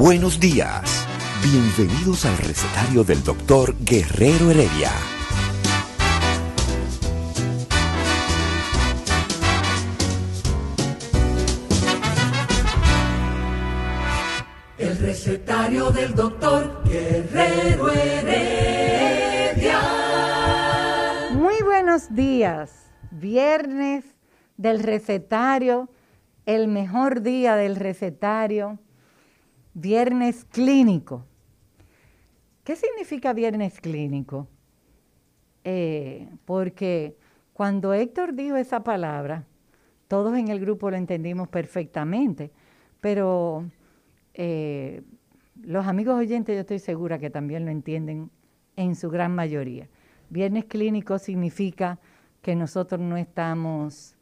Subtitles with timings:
[0.00, 1.06] Buenos días.
[1.42, 4.90] Bienvenidos al recetario del doctor Guerrero Heredia.
[14.78, 19.80] El recetario del doctor Guerrero Heredia.
[21.34, 22.90] Muy buenos días.
[23.10, 24.06] Viernes
[24.56, 25.90] del recetario,
[26.46, 28.78] el mejor día del recetario.
[29.74, 31.24] Viernes clínico.
[32.64, 34.48] ¿Qué significa viernes clínico?
[35.64, 37.16] Eh, porque
[37.52, 39.44] cuando Héctor dijo esa palabra,
[40.08, 42.50] todos en el grupo lo entendimos perfectamente,
[43.00, 43.64] pero
[44.34, 45.02] eh,
[45.62, 48.30] los amigos oyentes yo estoy segura que también lo entienden
[48.76, 49.88] en su gran mayoría.
[50.30, 51.98] Viernes clínico significa
[52.42, 54.16] que nosotros no estamos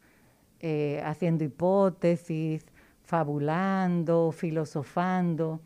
[0.59, 2.65] eh, haciendo hipótesis,
[3.09, 5.61] fabulando, filosofando.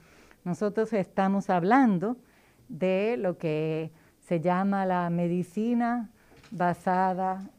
[0.45, 2.15] Nosotros estamos hablando
[2.69, 3.91] de lo que
[4.21, 6.09] se llama la medicina
[6.51, 7.49] basada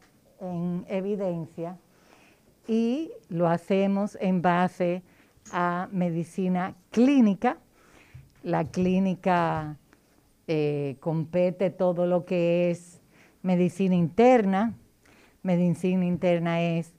[0.41, 1.77] en evidencia
[2.67, 5.03] y lo hacemos en base
[5.51, 7.59] a medicina clínica.
[8.41, 9.77] La clínica
[10.47, 13.01] eh, compete todo lo que es
[13.43, 14.73] medicina interna.
[15.43, 16.94] Medicina interna es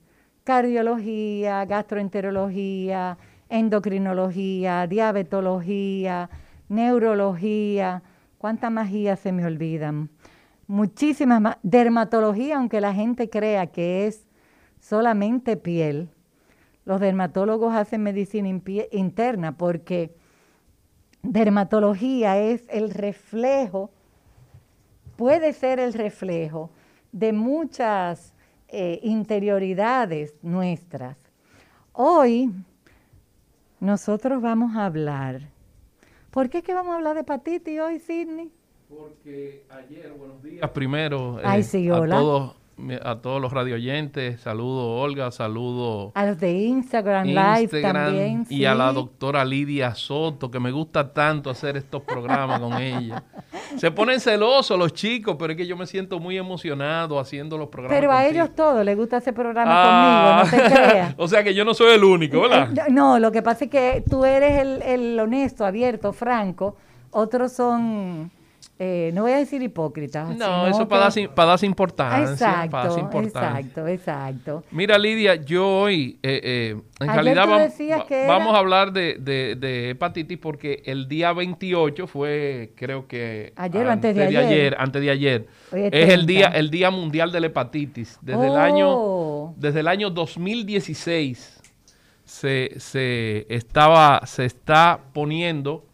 [0.47, 3.19] cardiología, gastroenterología,
[3.49, 6.31] endocrinología, diabetología,
[6.69, 8.05] neurología.
[8.39, 10.09] ¿Cuántas magías se me olvidan?
[10.69, 11.57] Muchísimas más.
[11.65, 14.25] Dermatología, aunque la gente crea que es
[14.79, 16.11] solamente piel,
[16.85, 18.49] los dermatólogos hacen medicina
[18.93, 20.15] interna porque
[21.25, 23.91] dermatología es el reflejo,
[25.17, 26.71] puede ser el reflejo
[27.11, 28.36] de muchas
[28.69, 31.17] eh, interioridades nuestras.
[31.93, 32.51] Hoy
[33.81, 35.41] nosotros vamos a hablar.
[36.31, 38.53] ¿Por qué es que vamos a hablar de hepatitis hoy, Sidney?
[38.89, 42.17] Porque ayer, buenos días primero Ay, eh, sí, a hola.
[42.17, 42.57] todos
[43.03, 48.47] a todos los radioyentes, saludo Olga, saludo A los de Instagram, Live también.
[48.51, 53.25] y a la doctora Lidia Soto, que me gusta tanto hacer estos programas con ella.
[53.77, 57.69] Se ponen celosos los chicos, pero es que yo me siento muy emocionado haciendo los
[57.69, 57.99] programas.
[57.99, 60.43] Pero a ellos todos les gusta hacer programa Ah.
[60.45, 61.15] conmigo, no te creas.
[61.17, 62.71] o sea que yo no soy el único, ¿verdad?
[62.77, 66.77] Eh, No, lo que pasa es que tú eres el, el honesto, abierto, franco.
[67.11, 68.31] Otros son,
[68.79, 70.37] eh, no voy a decir hipócritas.
[70.37, 72.69] No, eso que- para darse, para darse importancia.
[72.71, 73.61] para Exacto, importancia.
[73.61, 74.65] exacto, exacto.
[74.71, 78.33] Mira, Lidia, yo hoy, eh, eh, en Ayer realidad tú vam- decías va- que era-
[78.35, 83.53] vamos a hablar de, de- de hepatitis porque el día 28 fue, creo que...
[83.57, 84.77] Ayer o antes de ayer.
[84.79, 85.47] Antes de ayer.
[85.73, 86.27] Es el 30.
[86.27, 88.19] día, el día mundial de la hepatitis.
[88.21, 88.57] Desde, el, Oh.
[88.57, 91.63] año, desde el año 2016
[92.25, 95.85] se, se, estaba, se está poniendo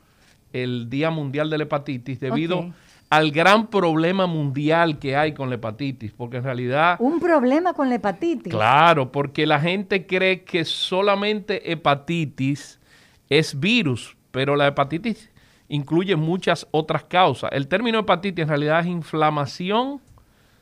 [0.53, 2.73] el Día Mundial de la Hepatitis debido
[3.13, 6.97] al gran problema mundial que hay con la hepatitis, porque en realidad...
[6.99, 8.51] Un problema con la hepatitis.
[8.51, 12.81] Claro, porque la gente cree que solamente hepatitis
[13.29, 15.31] es virus, pero la hepatitis
[15.69, 17.51] incluye muchas otras causas.
[17.53, 20.01] El término hepatitis en realidad es inflamación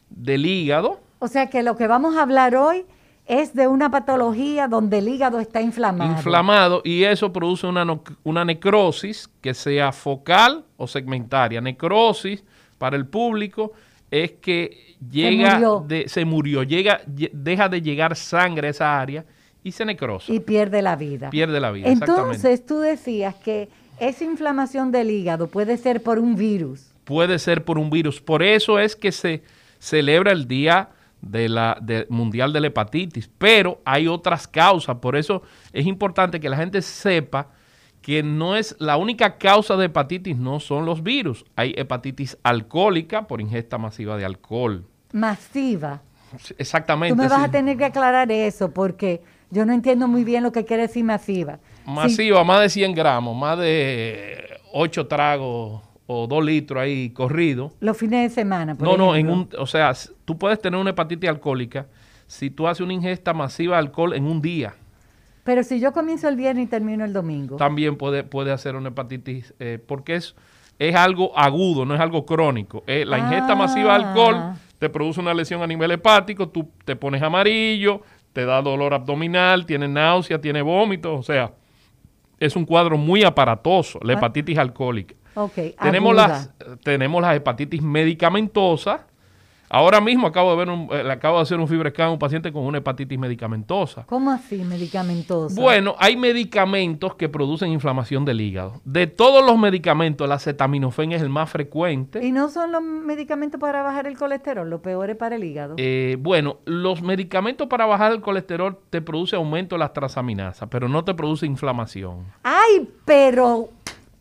[0.09, 2.85] del hígado, O sea que lo que vamos a hablar hoy
[3.31, 6.11] es de una patología donde el hígado está inflamado.
[6.11, 11.61] inflamado, y eso produce una, no- una necrosis que sea focal o segmentaria.
[11.61, 12.43] Necrosis
[12.79, 13.73] para el público
[14.11, 15.85] es que llega murió.
[15.87, 19.25] de- se murió, llega, lle- deja de llegar sangre a esa área
[19.63, 20.33] y se necrosa.
[20.33, 21.31] y pierde la vida.
[21.31, 21.89] Pierde la vida.
[21.89, 23.69] Entonces tú decías que
[24.01, 26.87] esa inflamación del hígado puede ser por un virus.
[27.05, 28.21] puede ser por un virus.
[28.21, 29.43] Por eso es que se
[29.79, 30.89] celebra el Día
[31.23, 33.31] de la, de- Mundial de la Hepatitis.
[33.39, 34.97] Pero hay otras causas.
[34.97, 37.49] Por eso es importante que la gente sepa
[38.03, 41.45] que no es la única causa de hepatitis, no son los virus.
[41.55, 44.87] Hay hepatitis alcohólica por ingesta masiva de alcohol.
[45.13, 46.01] Masiva.
[46.57, 47.15] Exactamente.
[47.15, 47.45] Tú me vas sí.
[47.45, 51.05] a tener que aclarar eso porque yo no entiendo muy bien lo que quiere decir
[51.05, 51.59] masiva.
[51.85, 57.73] Sí, Masiva, más de 100 gramos, más de 8 tragos o dos litros ahí corrido.
[57.79, 59.59] Los fines de semana, por No, no, en ejemplo.
[59.59, 59.93] un, o sea,
[60.25, 61.87] tú puedes tener una hepatitis alcohólica
[62.27, 64.75] si tú haces una ingesta masiva de alcohol en un día.
[65.45, 67.57] Pero si yo comienzo el viernes y termino el domingo.
[67.57, 70.35] También puede, puede hacer una hepatitis, eh, porque es,
[70.81, 72.83] es algo agudo, no es algo crónico.
[72.89, 74.57] Eh, la ingesta masiva de alcohol Ah.
[74.81, 78.03] te produce una lesión a nivel hepático, tú te pones amarillo,
[78.33, 81.53] te da dolor abdominal, tienes náusea, tienes vómitos, o sea,
[82.41, 84.17] es un cuadro muy aparatoso, la Ah.
[84.17, 85.15] hepatitis alcohólica.
[85.81, 86.29] Tenemos aguda.
[86.29, 86.51] las,
[86.83, 89.01] tenemos las hepatitis medicamentosas.
[89.73, 92.19] Ahora mismo acabo de ver un, eh, le acabo de hacer un fibrescan a un
[92.19, 94.05] paciente con una hepatitis medicamentosa.
[94.05, 95.61] ¿Cómo así, medicamentosa?
[95.61, 98.81] Bueno, hay medicamentos que producen inflamación del hígado.
[98.85, 102.27] De todos los medicamentos, el acetaminofén es el más frecuente.
[102.27, 105.77] ¿Y no son los medicamentos para bajar el colesterol, lo peor es para el hígado?
[105.77, 110.89] Eh, bueno, los medicamentos para bajar el colesterol te produce aumento de las transaminasas, pero
[110.89, 112.27] no te produce inflamación.
[112.43, 113.69] Ay, pero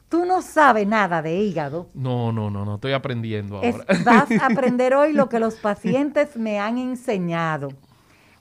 [0.09, 1.87] tú no sabes nada de hígado.
[1.93, 3.85] No, no, no, no estoy aprendiendo Es- ahora.
[4.03, 7.69] vas a aprender hoy lo que los pacientes me han enseñado.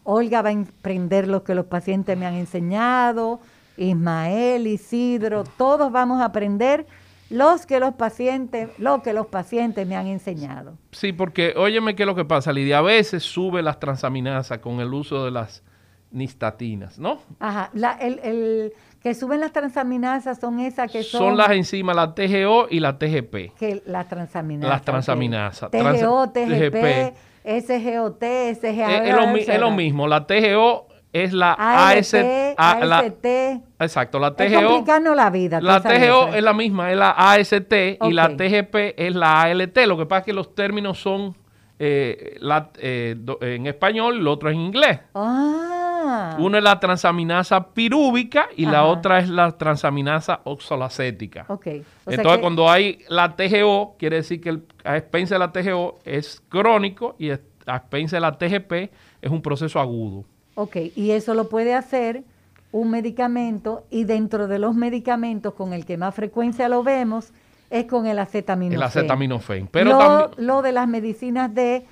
[0.04, 3.40] Olga va a aprender lo que los pacientes me han enseñado.
[3.76, 6.86] Ismael, Isidro, todos vamos a aprender
[7.30, 10.78] los que los pacientes, lo que los pacientes me han enseñado.
[10.92, 12.78] Sí, porque óyeme qué es lo que pasa, Lidia.
[12.78, 15.62] A veces sube las transaminasas con el uso de las
[16.10, 17.18] nistatinas, ¿no?
[17.38, 18.72] Ajá, la- el, el
[19.02, 22.98] que suben las transaminasas son esas que son, Son las enzimas, la TGO y la
[22.98, 23.54] TGP.
[23.58, 24.68] que las transaminasas.
[24.70, 25.70] Las transaminasas.
[25.70, 27.14] TGO, TGP,
[27.44, 29.04] SGOT, SGA.
[29.04, 30.06] Es, es lo, es lo mismo.
[30.08, 33.26] La TGO es la AS, AST, AST.
[33.78, 34.66] exacto, la Es TGO.
[34.68, 35.60] complicarnos la vida.
[35.60, 37.72] La TGO es la misma, es la AST
[38.02, 38.36] y la.
[38.36, 39.76] TGP es la ALT.
[39.86, 41.34] Lo que pasa es que los términos son
[41.78, 44.98] eh, la- eh, do- en español y el otro en inglés.
[45.14, 45.77] Ah.
[46.38, 51.44] Uno es la transaminasa pirúvica y la otra es la transaminasa oxalacética.
[51.48, 51.66] Ok.
[52.06, 55.52] O Entonces, que- cuando hay la TGO, quiere decir que el, a expensa de la
[55.52, 58.90] TGO es crónico y a expensa de la TGP
[59.22, 60.24] es un proceso agudo.
[60.54, 62.24] Ok, y eso lo puede hacer
[62.72, 67.32] un medicamento y dentro de los medicamentos con el que más frecuencia lo vemos
[67.70, 68.76] es con el acetaminofén.
[68.78, 69.68] El acetaminofén.
[69.70, 71.84] Pero lo, también, lo de las medicinas de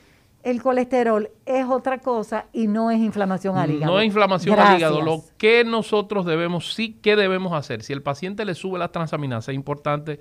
[0.46, 3.92] el colesterol es otra cosa y no es inflamación al hígado.
[3.92, 5.02] no es inflamación al hígado.
[5.02, 9.50] Lo que nosotros debemos, sí que debemos hacer, si el paciente le sube la transaminasa,
[9.50, 10.20] es importante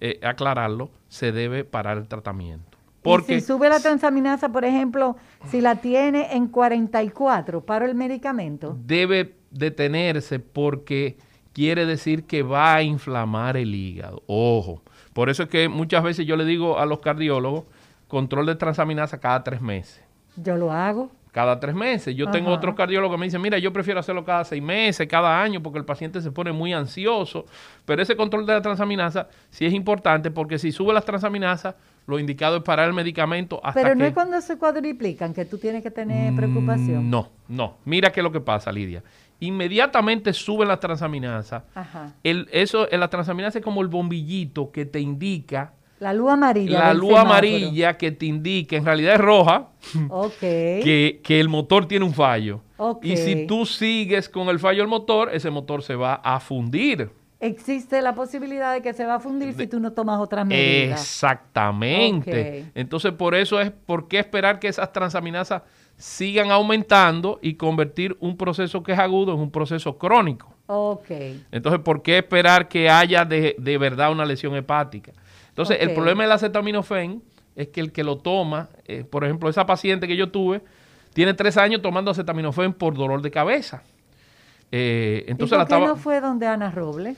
[0.00, 2.78] eh, aclararlo, se debe parar el tratamiento.
[3.02, 5.16] Porque y si sube la transaminasa, por ejemplo,
[5.50, 8.78] si la tiene en 44, ¿paro el medicamento?
[8.80, 11.16] debe detenerse porque
[11.52, 14.22] quiere decir que va a inflamar el hígado.
[14.28, 14.82] Ojo.
[15.12, 17.64] Por eso es que muchas veces yo le digo a los cardiólogos,
[18.14, 20.00] control de transaminasa cada tres meses.
[20.36, 21.10] Yo lo hago.
[21.32, 22.14] Cada tres meses.
[22.14, 25.42] Yo tengo otros cardiólogos que me dicen, mira, yo prefiero hacerlo cada seis meses, cada
[25.42, 27.44] año, porque el paciente se pone muy ansioso.
[27.84, 31.74] Pero ese control de la transaminasa sí es importante porque si sube las transaminasas,
[32.06, 34.08] lo indicado es parar el medicamento hasta Pero no que...
[34.08, 37.06] es cuando se cuadriplican que tú tienes que tener preocupación.
[37.06, 37.78] Mm, No, no.
[37.84, 39.02] Mira qué es lo que pasa, Lidia.
[39.40, 41.64] Inmediatamente suben las transaminasas.
[41.74, 42.12] Ajá.
[42.22, 45.72] El, eso, la transaminasa es como el bombillito que te indica,
[46.04, 46.78] La luz amarilla.
[46.78, 47.30] la luz semáforo.
[47.30, 49.68] amarilla que te indica, en realidad es roja,
[50.38, 52.60] que, que el motor tiene un fallo.
[53.02, 57.10] Y si tú sigues con el fallo del motor, ese motor se va a fundir.
[57.40, 61.00] Existe la posibilidad de que se va a fundir si tú no tomas otras medidas.
[61.00, 62.66] Exactamente.
[62.74, 65.62] Entonces, por eso es, ¿por qué esperar que esas transaminasas
[65.96, 70.54] sigan aumentando y convertir un proceso que es agudo en un proceso crónico?
[70.66, 71.10] Ok.
[71.52, 75.12] Entonces, ¿por qué esperar que haya de, de verdad una lesión hepática?
[75.54, 77.22] Entonces, el problema del acetaminofén
[77.54, 80.62] es que el que lo toma, eh, por ejemplo, esa paciente que yo tuve,
[81.12, 83.84] tiene tres años tomando acetaminofén por dolor de cabeza.
[84.72, 87.16] Eh, entonces ¿Y la por qué estaba, no fue donde Ana Robles?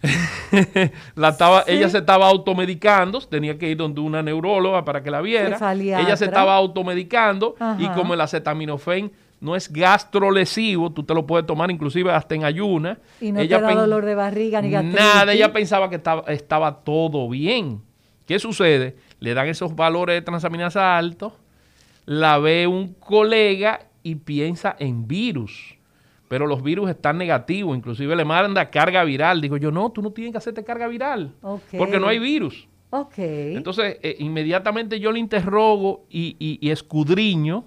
[1.16, 1.72] la estaba, Sí.
[1.72, 5.58] ella se estaba automedicando, tenía que ir donde una neuróloga para que la viera.
[5.72, 11.46] Ella se estaba automedicando y como el acetaminofén no es gastrolesivo, tú te lo puedes
[11.46, 12.98] tomar inclusive hasta en ayuna.
[13.20, 14.98] Y no ella te da pen- dolor de barriga ni gastritis.
[15.00, 17.82] Nada, ella pensaba que estaba, estaba todo bien.
[18.26, 18.96] ¿Qué sucede?
[19.20, 21.32] Le dan esos valores de transaminasa altos,
[22.06, 25.74] la ve un colega y piensa en virus.
[26.28, 29.40] Pero los virus están negativos, inclusive le manda carga viral.
[29.40, 31.34] Digo yo, no, tú no tienes que hacerte carga viral,
[31.78, 32.66] porque no hay virus.
[32.90, 33.14] Ok.
[33.18, 37.64] Entonces, eh, inmediatamente yo le interrogo y, y- y escudriño,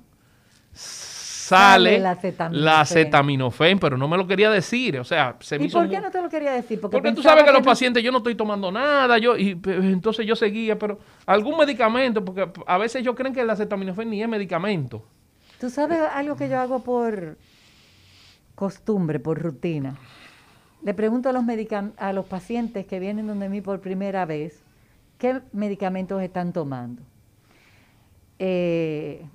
[1.50, 2.66] sale, acetaminofén.
[2.66, 5.00] la acetaminofén, pero no me lo quería decir.
[5.00, 6.80] O sea, se me ¿Y por qué muy- no te lo quería decir?
[6.82, 10.26] porque tú sabes que los no- pacientes, yo no estoy tomando nada, yo y entonces
[10.26, 14.30] yo seguía, pero algún medicamento, porque a veces ellos creen que el acetaminofén ni es
[14.30, 15.04] medicamento.
[15.60, 17.38] Tú sabes algo que yo hago por
[18.56, 19.96] costumbre, por rutina.
[20.84, 21.44] Le pregunto a los,
[21.98, 24.64] a los pacientes que vienen donde mí por primera vez
[25.18, 27.02] qué medicamentos están tomando.
[28.40, 29.26] Eh,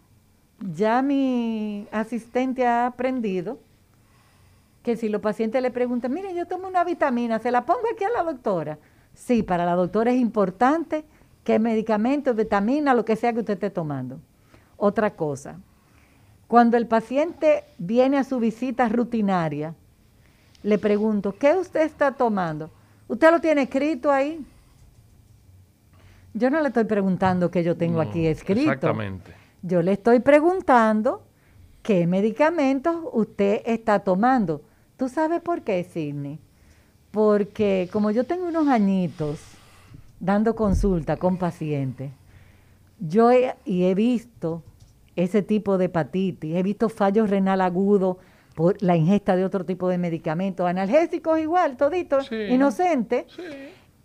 [0.60, 3.58] ya mi asistente ha aprendido
[4.82, 8.04] que si los pacientes le preguntan, mire, yo tomo una vitamina, ¿se la pongo aquí
[8.04, 8.78] a la doctora?
[9.14, 11.04] Sí, para la doctora es importante
[11.42, 14.20] que medicamentos, vitamina, lo que sea que usted esté tomando.
[14.76, 15.58] Otra cosa,
[16.48, 19.74] cuando el paciente viene a su visita rutinaria,
[20.62, 22.70] le pregunto, ¿qué usted está tomando?
[23.08, 24.44] ¿Usted lo tiene escrito ahí?
[26.34, 28.72] Yo no le estoy preguntando qué yo tengo aquí escrito.
[28.72, 29.43] Exactamente.
[29.66, 31.22] Yo le estoy preguntando
[31.82, 34.60] qué medicamentos usted está tomando.
[34.98, 36.38] ¿Tú sabes por qué, Sidney?
[37.10, 39.40] Porque como yo tengo unos añitos
[40.20, 42.10] dando consulta con pacientes,
[43.00, 44.62] yo he, y he visto
[45.16, 48.18] ese tipo de hepatitis, he visto fallos renal agudos
[48.54, 51.78] por la ingesta de otro tipo de medicamentos, analgésicos igual,
[52.28, 52.34] Sí.
[52.50, 53.42] inocentes, Sí.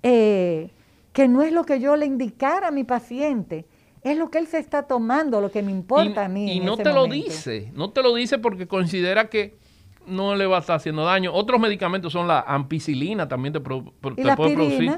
[0.03, 0.71] eh,
[1.11, 3.65] que no es lo que yo le indicara a mi paciente,
[4.03, 6.53] es lo que él se está tomando, lo que me importa y, a mí.
[6.53, 9.57] y en no ese te lo dice, no te lo dice porque considera que
[10.07, 11.33] no le va a estar haciendo daño.
[11.33, 14.91] Otros medicamentos son la ampicilina, también te, pro- pro- ¿Y te la puede producir.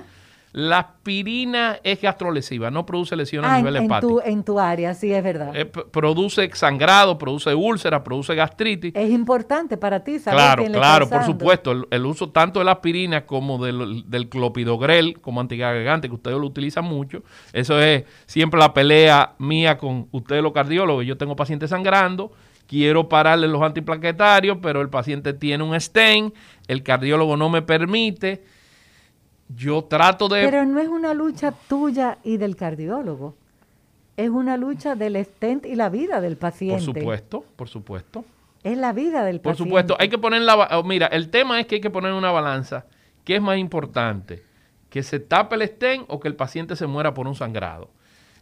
[0.53, 4.13] La aspirina es gastrolesiva, no produce lesiones Ah, a en, nivel en hepático.
[4.15, 5.55] tu, en tu área, sí, es verdad.
[5.55, 8.91] Eh, produce sangrado, produce úlceras, produce gastritis.
[8.95, 11.71] es importante para ti saber Claro, quién claro, por supuesto.
[11.71, 16.37] El, el uso tanto de la aspirina como del, del clopidogrel como antiagregante, que ustedes
[16.37, 17.23] lo utilizan mucho.
[17.53, 21.05] Eso es siempre la pelea mía con ustedes los cardiólogos.
[21.05, 22.31] Yo tengo pacientes sangrando,
[22.67, 26.33] quiero pararle los antiplaquetarios, pero el paciente tiene un stent,
[26.67, 28.43] el cardiólogo no me permite.
[29.55, 30.43] Yo trato de...
[30.43, 33.35] Pero no es una lucha tuya y del cardiólogo.
[34.17, 36.83] Es una lucha del stent y la vida del por paciente.
[36.83, 38.23] supuesto, por supuesto.
[38.63, 39.69] Es la vida del Por paciente.
[39.69, 40.77] supuesto, hay que poner la...
[40.77, 42.85] oh, Mira, el tema es que hay que poner una balanza.
[43.23, 44.43] ¿Qué es más importante?
[44.89, 47.89] ¿Que se tape el stent o que el paciente se muera por un sangrado?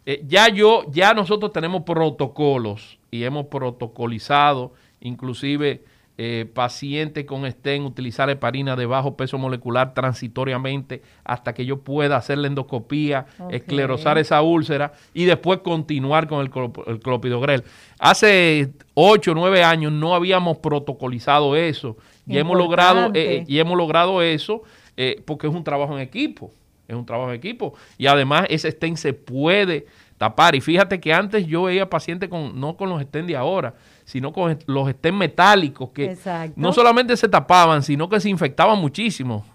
[0.06, 5.84] Eh, ya yo, ya nosotros tenemos protocolos y hemos protocolizado, inclusive
[6.22, 12.18] eh, pacientes con stent, utilizar heparina de bajo peso molecular transitoriamente hasta que yo pueda
[12.18, 16.52] hacer la endoscopía, esclerosar esa úlcera y después continuar con el,
[16.88, 17.64] el clopidogrel.
[18.00, 21.96] Hace 8 o 9 años no habíamos protocolizado eso
[22.28, 23.38] y hemos logrado, Importante.
[23.38, 24.64] eh, y hemos logrado eso
[24.98, 26.52] eh, porque es un trabajo en equipo.
[26.86, 27.76] Es un trabajo en equipo.
[27.98, 29.86] Y además ese stent se puede
[30.18, 30.54] tapar.
[30.56, 33.74] Y fíjate que antes yo veía pacientes con, no con los stents de ahora,
[34.10, 36.54] sino con los stents metálicos que Exacto.
[36.56, 39.46] no solamente se tapaban, sino que se infectaban muchísimo.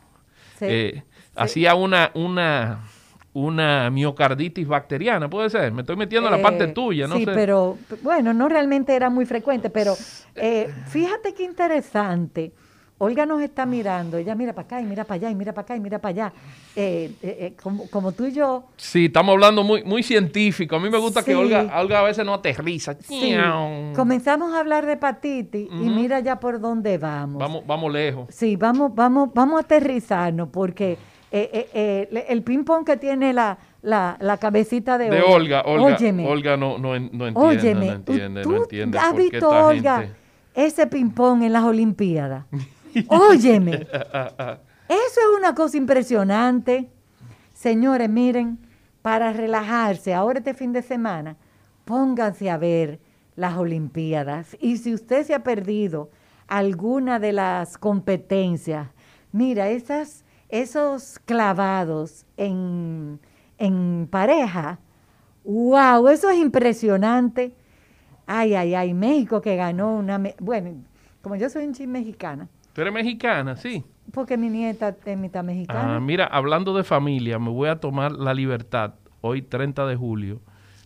[0.60, 1.02] Sí, Eh, sí.
[1.34, 2.78] Hacía una, una,
[3.32, 5.72] una miocarditis bacteriana, puede ser.
[5.72, 7.32] Me estoy metiendo en la parte Eh, tuya, no sí, sé.
[7.34, 9.96] pero bueno, no realmente era muy frecuente, pero
[10.36, 12.52] eh, fíjate qué interesante.
[12.98, 15.64] Olga nos está mirando, ella mira para acá y mira para allá y mira para
[15.64, 16.32] acá y mira para allá.
[16.76, 20.76] Eh, eh, eh, como, como tú y yo, Sí, estamos hablando muy, muy científico.
[20.76, 21.34] A mí me gusta que.
[21.34, 22.94] Olga, Olga a veces no aterriza.
[23.00, 23.34] sí,
[23.96, 27.40] comenzamos a hablar de hepatitis y mira ya por dónde vamos.
[27.40, 28.26] Vamos, vamos lejos.
[28.32, 30.96] Sí, vamos, vamos, vamos a aterrizarnos porque
[31.32, 36.56] eh, el ping-pong que tiene la, la, la cabecita de, De Olga, Olga, Óyeme, Olga
[36.56, 40.14] no, no, en- no entiende, óyeme, no entiende, ¿tú no entiende has visto, Olga, gente-
[40.54, 42.44] ese ping-pong en las Olimpiadas?
[43.08, 43.86] Óyeme,
[44.88, 46.90] eso es una cosa impresionante.
[47.52, 48.58] Señores, miren,
[49.02, 51.36] para relajarse ahora este fin de semana,
[51.84, 53.00] pónganse a ver
[53.36, 54.56] las Olimpiadas.
[54.60, 56.10] Y si usted se ha perdido
[56.46, 58.88] alguna de las competencias,
[59.32, 63.20] mira, esas, esos clavados en,
[63.58, 64.78] en pareja,
[65.44, 67.54] wow, eso es impresionante.
[68.26, 70.20] Ay, ay, ay, México que ganó una...
[70.40, 70.82] Bueno,
[71.20, 73.84] como yo soy un mexicana, Tú eres mexicana, sí.
[74.12, 75.96] porque mi nieta es mitad mexicana.
[75.96, 80.40] Ah, mira, hablando de familia, me voy a tomar la libertad, hoy 30 de julio,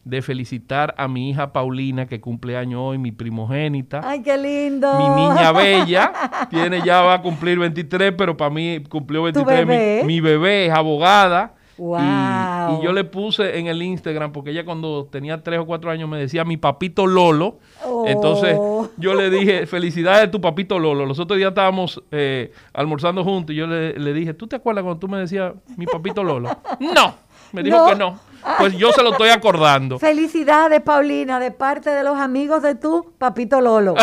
[0.04, 4.02] de felicitar a mi hija Paulina, que cumple año hoy, mi primogénita.
[4.04, 4.94] Ay, qué lindo.
[4.98, 6.12] Mi niña bella,
[6.50, 9.60] tiene ya va a cumplir 23, pero para mí cumplió 23.
[9.60, 10.02] Mi- bebé?
[10.04, 11.54] Mi, bebé es abogada.
[11.78, 12.80] Y- Wow.
[12.80, 16.08] Y, yo le puse en el Instagram, porque ella cuando tenía 3 o 4 años
[16.08, 17.58] me decía mi papito Lolo.
[17.86, 18.04] Oh.
[18.06, 18.56] Entonces
[18.96, 21.06] yo le dije, felicidades tu papito Lolo.
[21.06, 24.82] Los otros días estábamos eh, almorzando juntos y yo le, le dije, ¿tú te acuerdas
[24.82, 26.50] cuando tú me decías mi papito Lolo?
[26.80, 27.14] No,
[27.52, 27.86] me dijo No.
[27.86, 28.18] que no.
[28.58, 29.98] Pues yo se lo estoy acordando.
[30.00, 33.94] Felicidades, Paulina, de parte de los amigos de tu papito Lolo.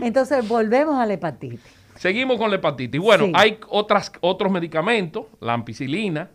[0.00, 1.60] Entonces, volvemos a la hepatitis.
[2.02, 3.00] Seguimos con la hepatitis.
[3.00, 3.32] Bueno, Sí.
[3.36, 6.30] hay otras, otros medicamentos, la ampicilina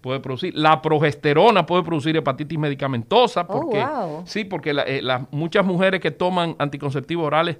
[0.00, 4.22] puede producir, la progesterona puede producir hepatitis medicamentosa, Oh, wow.
[4.24, 7.58] sí, porque la- eh, las muchas mujeres que toman anticonceptivos orales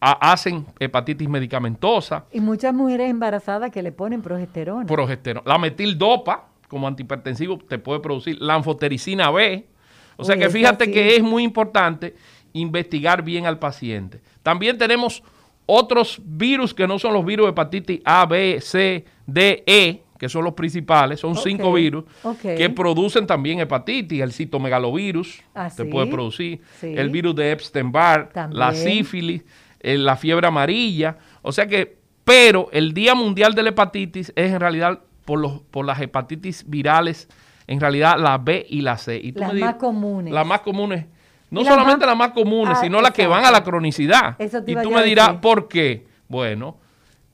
[0.00, 4.84] a- hacen hepatitis medicamentosa, Y muchas mujeres embarazadas que le ponen progesterona.
[4.86, 5.44] progesterona.
[5.48, 9.68] La metildopa, como antihipertensivo, te puede producir lanfotericina B.
[10.16, 10.90] O sea Uy, que fíjate sí.
[10.90, 12.16] que es muy importante
[12.54, 14.20] investigar bien al paciente.
[14.42, 15.22] También tenemos
[15.70, 20.28] otros virus que no son los virus de hepatitis A, B, C, D, E, que
[20.30, 22.04] son los principales, son cinco virus
[22.42, 25.84] que producen también hepatitis, el citomegalovirus Ah, ¿sí?
[25.84, 26.94] puede producir, Sí.
[26.96, 29.44] el virus de Epstein-Barr, la sífilis,
[29.80, 34.52] eh, la fiebre amarilla, o sea que, pero el Día Mundial de la Hepatitis es
[34.52, 37.28] en realidad por, los, por las hepatitis virales,
[37.66, 39.20] en realidad la B y la C.
[39.22, 40.32] Y tú Las me más comunes.
[40.32, 41.04] Las más comunes.
[41.50, 44.36] No solamente las más comunes, Ah, sino las que van a la cronicidad.
[44.38, 45.32] Eso te y tú me dirás.
[45.40, 46.06] ¿por qué?
[46.28, 46.76] Bueno,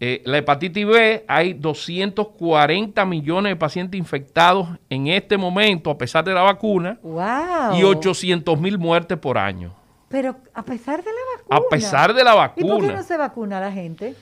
[0.01, 6.25] eh, la hepatitis B, hay 240 millones de pacientes infectados en este momento, a pesar
[6.25, 7.77] de la vacuna, ¡Wow!
[7.79, 9.73] y 800 mil muertes por año.
[10.09, 11.57] Pero a pesar de la vacuna.
[11.57, 12.93] A pesar de la ¿Y por qué vacuna.
[12.95, 14.15] no se vacuna la gente?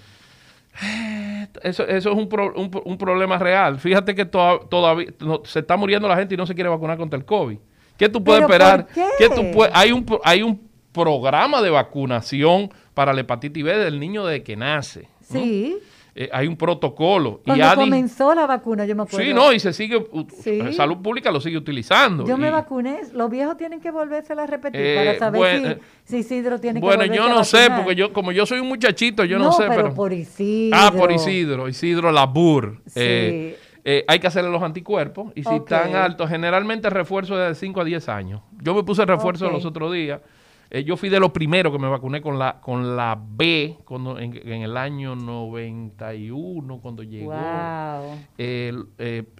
[1.62, 3.78] Eso, eso es un, pro- un, un problema real.
[3.78, 6.96] Fíjate que toda- todavía no- se está muriendo la gente y no se quiere vacunar
[6.96, 7.58] contra el COVID.
[8.06, 8.86] ¿Qué tú puedes ¿Pero esperar?
[8.92, 9.04] qué?
[9.18, 10.60] ¿Qué tú puedes- hay, un, hay un
[10.92, 15.08] programa de vacunación para la hepatitis B del niño desde que nace.
[15.30, 15.40] ¿no?
[15.40, 15.76] Sí.
[16.14, 17.40] Eh, hay un protocolo.
[17.42, 19.26] y Cuando di- comenzó la vacuna, yo me acuerdo.
[19.26, 20.04] Sí, no, y se sigue,
[20.42, 20.60] Sí.
[20.74, 22.26] Salud Pública lo sigue utilizando.
[22.26, 23.00] Yo me y- vacuné.
[23.14, 26.60] Los viejos tienen que volvérsela a repetir Eh, para saber bueno, si, eh, si Isidro
[26.60, 29.38] tiene que Bueno, volverse yo no sé, porque yo, como yo soy un muchachito, yo
[29.38, 29.94] no, sé, pero, pero...
[29.94, 30.76] por Isidro.
[30.78, 32.82] Ah, por Isidro, Isidro Labur.
[32.88, 32.92] Sí.
[32.96, 37.80] Eh, eh, hay que hacerle los anticuerpos y si están altos, generalmente refuerzo de 5
[37.80, 38.40] a 10 años.
[38.60, 40.20] Yo me puse refuerzo los otros días.
[40.74, 44.18] Eh, yo fui de los primeros que me vacuné con la con la B cuando,
[44.18, 45.14] en, en el año
[45.96, 47.32] 91, cuando llegó.
[47.32, 48.18] Wow.
[48.38, 48.72] Eh,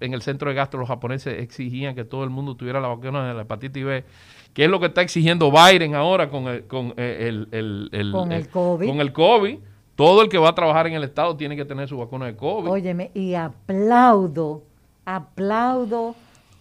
[0.01, 3.27] en el centro de gasto los japoneses exigían que todo el mundo tuviera la vacuna
[3.29, 4.05] de la hepatitis B,
[4.53, 8.13] que es lo que está exigiendo Biden ahora con el, con eh, el, el- el-
[8.13, 8.87] Con el COVID.
[8.89, 9.59] Con el COVID.
[9.97, 12.37] Todo el que va a trabajar en el Estado tiene que tener su vacuna de
[12.37, 12.71] COVID.
[12.71, 14.63] Óyeme, y aplaudo,
[15.05, 16.15] aplaudo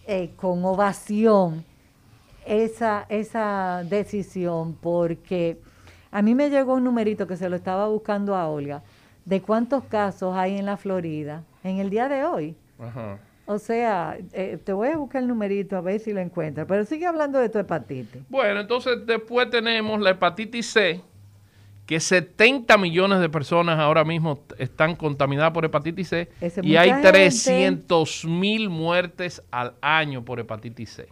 [0.06, 1.64] eh, con ovación
[2.46, 5.58] esa, esa decisión, porque
[6.10, 8.82] a mí me llegó un numerito que se lo estaba buscando a Olga,
[9.24, 12.56] de cuántos casos hay en la Florida en el día de hoy.
[12.78, 13.18] Ajá.
[13.46, 16.84] O sea, eh, te voy a buscar el numerito a ver si lo encuentras, pero
[16.84, 18.22] sigue hablando de tu hepatitis.
[18.28, 21.00] Bueno, entonces después tenemos la hepatitis C,
[21.92, 26.88] que 70 millones de personas ahora mismo están contaminadas por hepatitis C es y hay
[26.88, 27.12] mucha gente.
[27.12, 31.08] 300 mil muertes al año por hepatitis C.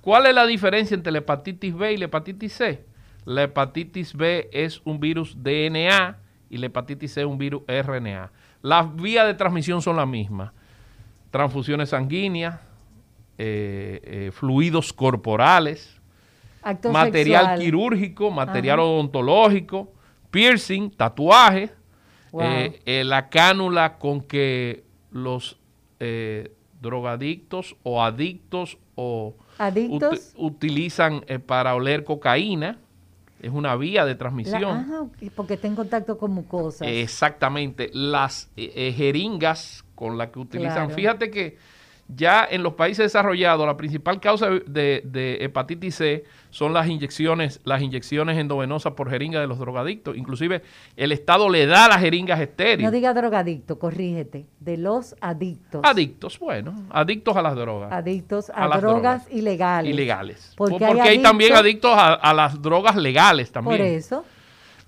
[0.00, 2.86] ¿Cuál es la diferencia entre la hepatitis B y la hepatitis C?
[3.26, 8.32] La hepatitis B es un virus DNA y la hepatitis C es un virus RNA.
[8.62, 10.52] Las vías de transmisión son las mismas.
[11.30, 12.60] Transfusiones sanguíneas,
[13.36, 16.00] eh, eh, fluidos corporales,
[16.62, 17.58] Acto material sexual.
[17.60, 18.88] quirúrgico, material Ajá.
[18.88, 19.92] odontológico,
[20.30, 21.70] piercing, tatuaje,
[22.30, 22.42] Wow.
[22.42, 25.58] eh, eh, la cánula con que los
[26.00, 30.32] eh, drogadictos o adictos o ¿Adictos?
[30.34, 32.78] uti- utilizan para oler cocaína.
[33.40, 34.64] Es una vía de La- transmisión.
[34.78, 36.86] ajá, porque está en contacto con mucosas.
[36.88, 40.74] Exactamente, las jeringas con las que utilizan.
[40.86, 40.94] Claro.
[40.94, 41.58] Fíjate que
[42.14, 47.60] ya en los países desarrollados la principal causa de, de hepatitis C son las inyecciones,
[47.64, 50.16] las inyecciones endovenosas por jeringa de los drogadictos.
[50.16, 50.62] Inclusive
[50.96, 52.84] el Estado le da las jeringas estériles.
[52.84, 54.46] No diga drogadicto, corrígete.
[54.60, 55.80] De los adictos.
[55.84, 57.92] Adictos, bueno, adictos a las drogas.
[57.92, 59.32] Adictos a, A las drogas, drogas.
[59.32, 59.90] ilegales.
[59.92, 60.52] Ilegales.
[60.56, 63.78] Porque Porque, hay hay, también adictos- adictos a, a las drogas legales también.
[63.78, 64.24] Por eso,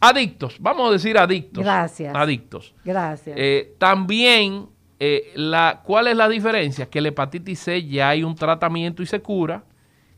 [0.00, 1.64] Adictos, vamos a decir adictos.
[1.64, 2.14] Gracias.
[2.14, 2.74] Adictos.
[2.84, 3.34] gracias.
[3.38, 4.66] Eh, también,
[5.06, 6.88] eh, la, ¿cuál es la diferencia?
[6.88, 9.62] Que la hepatitis C ya hay un tratamiento y se cura,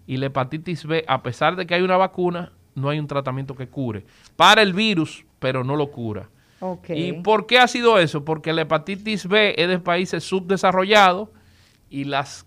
[0.07, 3.57] y la hepatitis B, a pesar de que hay una vacuna, no hay un tratamiento
[3.57, 4.07] que cure.
[4.37, 6.29] Para el virus, pero no lo cura.
[6.88, 8.25] ¿Y por qué ha sido eso?
[8.25, 11.31] Porque la hepatitis B es de países subdesarrollados
[11.90, 12.46] y las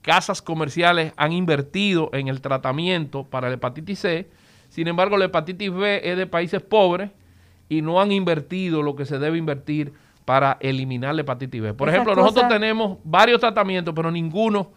[0.00, 4.30] casas comerciales han invertido en el tratamiento para la hepatitis C.
[4.68, 7.10] Sin embargo, la hepatitis B es de países pobres
[7.68, 9.92] y no han invertido lo que se debe invertir
[10.24, 11.74] para eliminar la hepatitis B.
[11.74, 14.72] Por Esas ejemplo, nosotros tenemos varios tratamientos, pero ninguno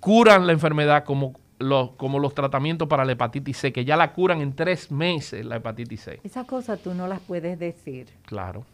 [0.00, 4.12] curan la enfermedad como los, como los tratamientos para la hepatitis C, que ya la
[4.12, 6.20] curan en tres meses la hepatitis C.
[6.24, 8.08] Esas cosas tú no las puedes decir.
[8.26, 8.64] Claro.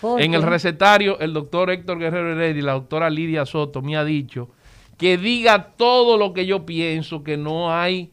[0.00, 3.96] porque- En el recetario, el doctor Héctor Guerrero Heredia y la doctora Lidia Soto me
[3.96, 4.48] ha dicho
[4.96, 8.10] que diga todo lo que yo pienso, que no hay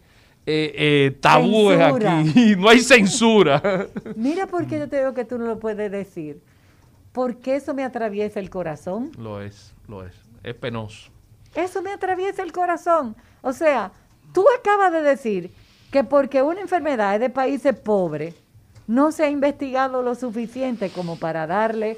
[0.48, 2.20] eh, eh, tabúes Censura.
[2.20, 3.88] aquí, no hay censura.
[4.16, 6.42] Mira por qué yo te digo que tú no lo puedes decir.
[7.12, 9.12] Porque eso me atraviesa el corazón.
[9.18, 10.14] lo es, lo es.
[10.44, 11.12] Es penoso.
[11.56, 13.16] Eso me atraviesa el corazón.
[13.42, 13.92] O sea,
[14.34, 15.52] tú acabas de decir
[15.92, 18.36] que porque una enfermedad es de países pobres,
[18.88, 21.98] no se ha investigado lo suficiente como para darle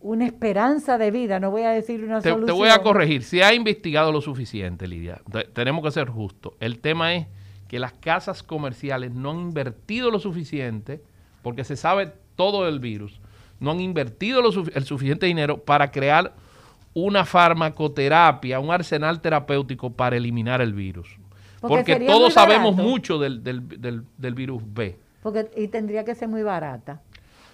[0.00, 2.46] una esperanza de vida, no voy a decir una te, solución.
[2.46, 3.24] te voy a corregir.
[3.24, 5.20] Se ha investigado lo suficiente, Lidia.
[5.32, 6.52] Te- tenemos que ser justos.
[6.60, 7.26] El tema es
[7.68, 11.02] que las casas comerciales no han invertido lo suficiente,
[11.42, 13.20] porque se sabe todo del virus,
[13.60, 16.34] no han invertido lo el suficiente dinero para crear
[16.92, 21.08] una farmacoterapia, un arsenal terapéutico para eliminar el virus.
[21.60, 24.98] Porque todos sabemos mucho del, del- del- del virus B.
[25.22, 27.00] Porque, y tendría que ser muy barata.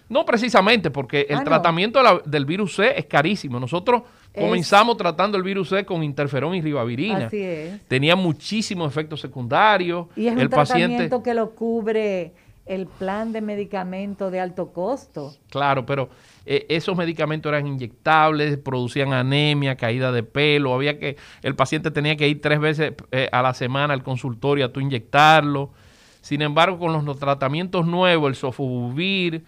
[0.08, 3.60] No precisamente, porque el Ah, tratamiento del virus C es carísimo.
[3.60, 4.02] Nosotros
[4.34, 7.26] Es- comenzamos tratando el virus C con interferón y ribavirina.
[7.26, 7.80] Así es.
[7.86, 10.08] Tenía muchísimos efectos secundarios.
[10.16, 12.32] Y es un el paciente, tratamiento que lo cubre
[12.70, 15.35] el plan de medicamento de alto costo.
[15.50, 16.09] claro, pero
[16.46, 20.72] eh, esos medicamentos eran inyectables, producían anemia, caída de pelo.
[20.72, 24.66] Había que, el paciente tenía que ir tres veces eh, a la semana al consultorio
[24.66, 25.72] a tú inyectarlo.
[26.20, 29.42] Sin embargo, con los tratamientos nuevos, el sofovir,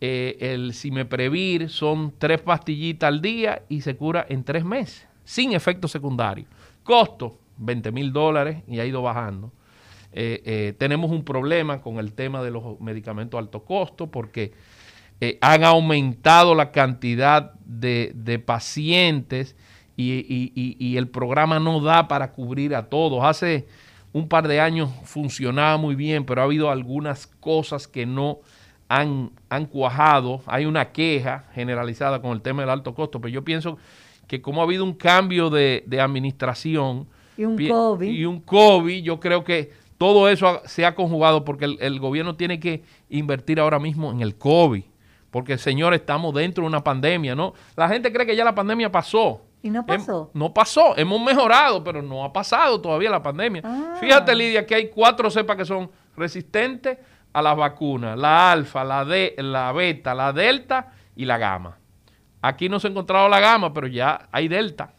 [0.00, 5.54] eh, el simeprevir, son tres pastillitas al día y se cura en tres meses, sin
[5.54, 6.46] efectos secundarios.
[6.84, 9.50] Costo, 20 mil dólares y ha ido bajando.
[10.12, 14.52] Eh, eh, tenemos un problema con el tema de los medicamentos alto costo porque
[15.20, 19.56] eh, han aumentado la cantidad de, de pacientes
[19.96, 23.22] y, y- y- y el programa no da para cubrir a todos.
[23.24, 23.66] Hace
[24.12, 28.38] un par de años funcionaba muy bien, pero ha habido algunas cosas que no
[28.88, 30.40] han, han cuajado.
[30.46, 33.76] Hay una queja generalizada con el tema del alto costo, pero yo pienso
[34.26, 38.08] que como ha habido un cambio de, de administración Y un COVID.
[38.08, 42.34] y un COVID, yo creo que todo eso se ha conjugado porque el, el gobierno
[42.34, 44.82] tiene que invertir ahora mismo en el COVID.
[45.30, 47.52] Porque, señor, estamos dentro de una pandemia, ¿no?
[47.76, 49.42] La gente cree que ya la pandemia pasó.
[49.62, 50.30] ¿Y no Hem- pasó?
[50.32, 50.96] no pasó.
[50.96, 53.60] Hemos mejorado, pero no ha pasado todavía la pandemia.
[53.62, 53.96] Ah.
[54.00, 56.96] Fíjate, Lidia, que hay cuatro cepas que son resistentes
[57.34, 58.18] a las vacunas.
[58.18, 61.76] La alfa, la, de, la beta, la delta y la gamma.
[62.40, 64.94] Aquí no se ha encontrado la gamma, pero ya hay delta,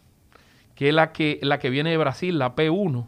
[0.75, 3.07] que es la que, la que viene de Brasil, la P1.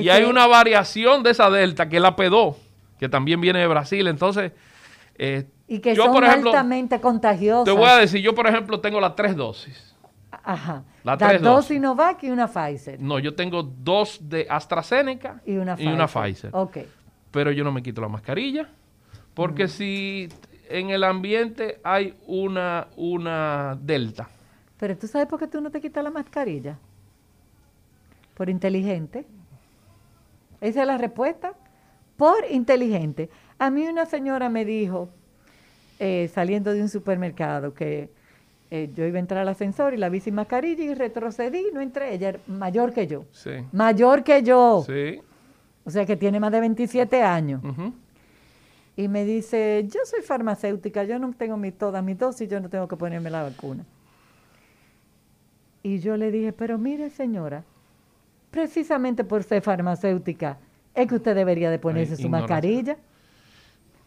[0.00, 2.56] Y hay una variación de esa delta, que es la P2,
[2.98, 4.06] que también viene de Brasil.
[4.06, 4.52] Entonces,
[5.16, 7.64] eh, Y que yo, son por ejemplo, altamente contagiosas.
[7.64, 9.94] te voy a decir, yo, por ejemplo, tengo las tres dosis.
[10.44, 10.82] Ajá.
[11.04, 11.66] Las Las tres dos.
[11.66, 13.00] Sinovac y una Pfizer.
[13.00, 15.92] No, yo tengo dos de AstraZeneca Y una Pfizer.
[15.94, 16.52] una Pfizer.
[17.30, 18.68] Pero yo no me quito la mascarilla.
[19.34, 20.28] Porque si
[20.68, 24.28] en el ambiente hay una, una delta.
[24.78, 26.78] Pero tú sabes por qué tú no te quitas la mascarilla.
[28.34, 29.26] Por inteligente.
[30.62, 31.52] Esa es la respuesta.
[32.16, 33.28] Por inteligente.
[33.58, 35.10] A mí una señora me dijo,
[35.98, 38.10] eh, saliendo de un supermercado, que
[38.70, 41.80] eh, yo iba a entrar al ascensor y la vi sin mascarilla y retrocedí, no
[41.80, 42.14] entré.
[42.14, 43.24] Ella era mayor que yo.
[43.32, 43.50] Sí.
[43.72, 44.84] Mayor que yo.
[44.86, 45.20] Sí.
[45.84, 47.60] O sea que tiene más de 27 años.
[48.94, 52.68] Y me dice, yo soy farmacéutica, yo no tengo mi, todas mis dosis, yo no
[52.68, 53.84] tengo que ponerme la vacuna.
[55.82, 57.64] Y yo le dije, pero mire señora,
[58.52, 60.58] precisamente por ser farmacéutica,
[60.94, 62.96] es que usted debería de ponerse Ay, su mascarilla.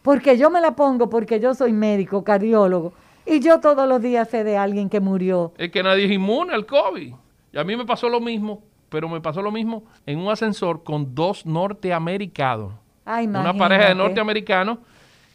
[0.00, 2.92] Porque yo me la pongo porque yo soy médico, cardiólogo,
[3.26, 5.52] y yo todos los días sé de alguien que murió.
[5.58, 7.12] Es que nadie es inmune al COVID.
[7.52, 10.84] Y a mí me pasó lo mismo, pero me pasó lo mismo en un ascensor
[10.84, 12.72] con dos norteamericanos.
[13.04, 14.78] Ay, Una pareja de norteamericanos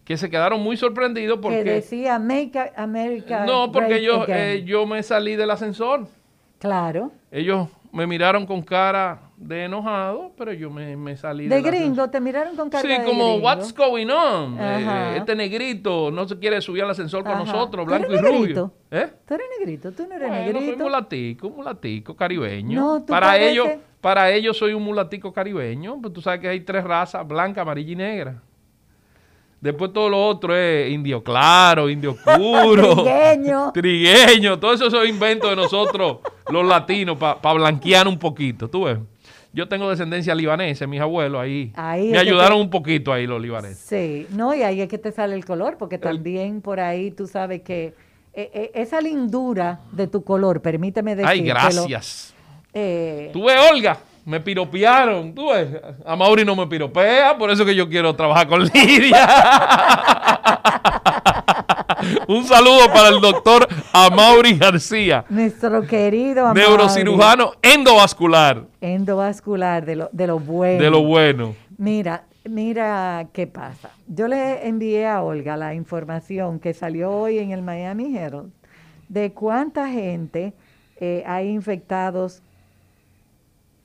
[0.06, 1.64] que se quedaron muy sorprendidos Que porque...
[1.64, 3.46] decía Make America.
[3.46, 4.38] No, porque yo, again".
[4.38, 6.08] eh, yo me salí del ascensor.
[6.60, 7.12] Claro.
[7.30, 11.80] Ellos me miraron con cara de enojado, pero yo me, me salí De ascensor.
[11.80, 13.46] gringo, te miraron con cara Sí, de como gringo.
[13.46, 14.58] what's going on.
[14.60, 17.44] Eh, este negrito no se quiere subir al ascensor con Ajá.
[17.44, 18.74] nosotros, ¿Tú blanco y rubio.
[18.92, 19.10] ¿Eh?
[19.28, 20.84] Tú eres negrito, tú no eres Bueno, soy negrito.
[20.84, 22.80] mulatico, un mulatico caribeño.
[22.80, 23.68] No, para pareces- ellos,
[24.00, 27.92] para ellos soy un mulatico caribeño, pues tú sabes que hay tres razas, blanca, amarilla
[27.92, 28.42] y negra.
[29.62, 33.72] Después todo lo otro es indio claro, indio oscuro, Trigueño.
[33.72, 36.18] trigueño, todo eso son inventos de nosotros,
[36.50, 38.98] los latinos, para blanquear un poquito, tú ves.
[39.54, 41.72] Yo tengo descendencia libanesa, mis abuelos ahí.
[41.76, 43.80] Ahí me es ayudaron te- un poquito ahí los libaneses.
[43.80, 47.28] Sí, no, y ahí es que te sale el color, porque también por ahí tú
[47.28, 47.94] sabes que
[48.34, 51.30] eh, eh, esa lindura de tu color, permíteme decirlo.
[51.32, 52.34] Ay, gracias.
[52.74, 55.34] eh, Tú ves, Olga, me piropearon.
[55.34, 55.70] Tú ves,
[56.06, 59.28] a Mauri no me piropea, por eso que yo quiero trabajar con Lidia.
[62.28, 70.10] Un saludo para el doctor Amaury García, nuestro querido Amaury, neurocirujano endovascular, endovascular de lo,
[70.12, 70.84] de lo bueno.
[70.84, 71.56] de lo bueno.
[71.78, 73.92] Mira, mira qué pasa.
[74.08, 78.52] Yo le envié a Olga la información que salió hoy en el Miami Herald
[79.10, 80.54] de cuánta gente
[81.00, 82.42] eh, hay infectados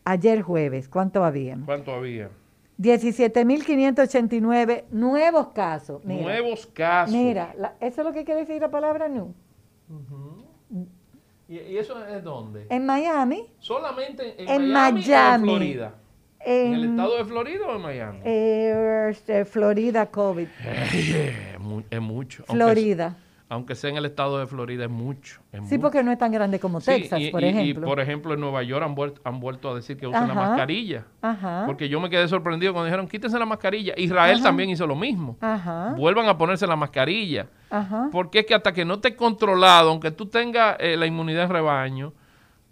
[0.07, 0.88] ayer jueves.
[0.88, 1.66] ¿Cuánto habían?
[1.66, 2.31] ¿Cuánto había?
[2.79, 6.03] 17.589 nuevos casos.
[6.05, 7.14] Mira, Nuevos casos.
[7.14, 9.33] Mira, la- eso es lo que quiere decir la palabra new.
[11.49, 12.66] ¿Y, y eso es dónde?
[12.71, 15.95] En Miami, Solamente en, en Miami, o en Florida.
[16.40, 18.19] ¿En el en estado de Florida o en Miami?
[18.25, 20.47] eh, este, Florida COVID.
[20.92, 22.45] es, mu- es mucho.
[22.47, 23.16] Florida.
[23.48, 25.40] Aunque, sea en el estado de Florida, es mucho.
[25.52, 25.80] es Sí, mucho.
[25.82, 27.87] porque no es tan grande como Sí, Texas, y, por y- y, ejemplo.
[27.87, 31.04] por ejemplo, en Nueva York han vuelto, han vuelto a decir que usen la mascarilla.
[31.22, 31.62] Ajá.
[31.64, 33.94] Porque yo me quedé sorprendido cuando dijeron, quítense la mascarilla.
[33.96, 35.37] Israel también hizo lo mismo.
[35.40, 35.94] Ajá.
[35.96, 37.46] Vuelvan a ponerse la mascarilla.
[37.70, 38.09] Ajá.
[38.11, 41.52] Porque es que hasta que no esté controlado, aunque tú tengas eh, la inmunidad de
[41.52, 42.12] rebaño,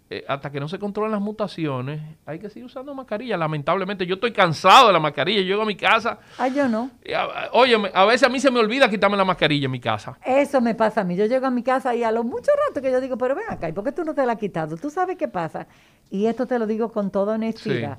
[0.09, 3.37] eh, hasta que no se controlen las mutaciones, hay que seguir usando mascarilla.
[3.37, 5.41] Lamentablemente, yo estoy cansado de la mascarilla.
[5.41, 6.91] Yo llego a mi casa, Ah, yo no.
[7.15, 10.17] a, óyeme, a veces a mí se me olvida quitarme la mascarilla en mi casa.
[10.23, 11.15] Eso me pasa a mí.
[11.15, 13.45] Yo llego a mi casa y a lo mucho rato que yo digo, pero ven
[13.49, 14.77] acá, ¿y por qué tú no te la has quitado?
[14.77, 15.65] ¿Tú sabes qué pasa?
[16.11, 17.97] Y esto te lo digo con toda honestidad.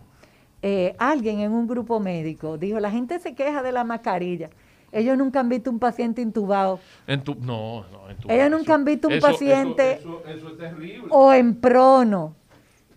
[0.63, 4.49] Eh, alguien en un grupo médico dijo, la gente se queja de la mascarilla.
[4.97, 8.57] Ellos nunca han visto un paciente intubado En tu, no, no, en tu Ellos eso-
[8.59, 11.07] nunca han visto un eso- paciente- Eso, es terrible.
[11.11, 12.35] o en prono.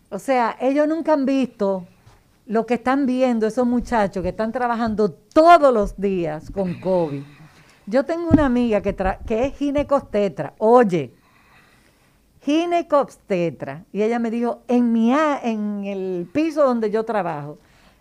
[0.10, 1.86] O sea, ellos nunca han visto
[2.48, 7.22] lo que están viendo esos muchachos que están trabajando todos los días con COVID.
[7.86, 10.54] Yo tengo una amiga que, tra- que es ginecostetra.
[10.58, 11.14] Oye,
[12.42, 13.84] ginecostetra.
[13.92, 17.58] Y ella me dijo, en, mi, a- en el piso donde yo trabajo,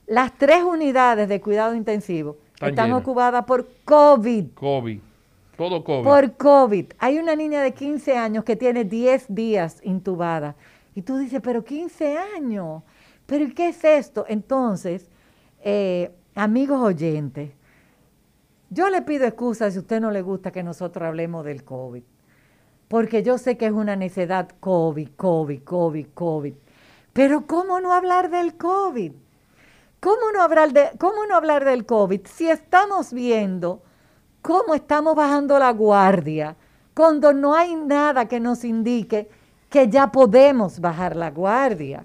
[0.07, 3.03] las tres unidades de cuidado intensivo Están están llenas.
[3.03, 4.47] ocupadas por COVID.
[4.55, 4.99] COVID.
[5.57, 6.05] Todo COVID.
[6.05, 6.87] Por COVID.
[6.99, 10.57] Hay una niña de 15 años que tiene 10 días intubada.
[10.97, 12.83] Y tú dices, pero 15 años.
[13.27, 14.25] ¿Pero ¿y qué es esto?
[14.29, 15.09] Entonces,
[15.63, 17.53] eh, amigos oyentes,
[18.71, 22.03] yo le pido excusas si a usted no le gusta que nosotros hablemos del COVID.
[22.89, 26.55] Porque yo sé que es una necedad COVID, COVID, COVID, COVID.
[27.13, 29.13] Pero ¿cómo no hablar del COVID?
[30.01, 33.83] ¿Cómo no hablar, de, ¿Cómo no hablar del COVID si estamos viendo
[34.43, 36.55] cómo estamos bajando la guardia
[36.95, 39.29] cuando no hay nada que nos indique
[39.69, 42.05] que ya podemos bajar la guardia?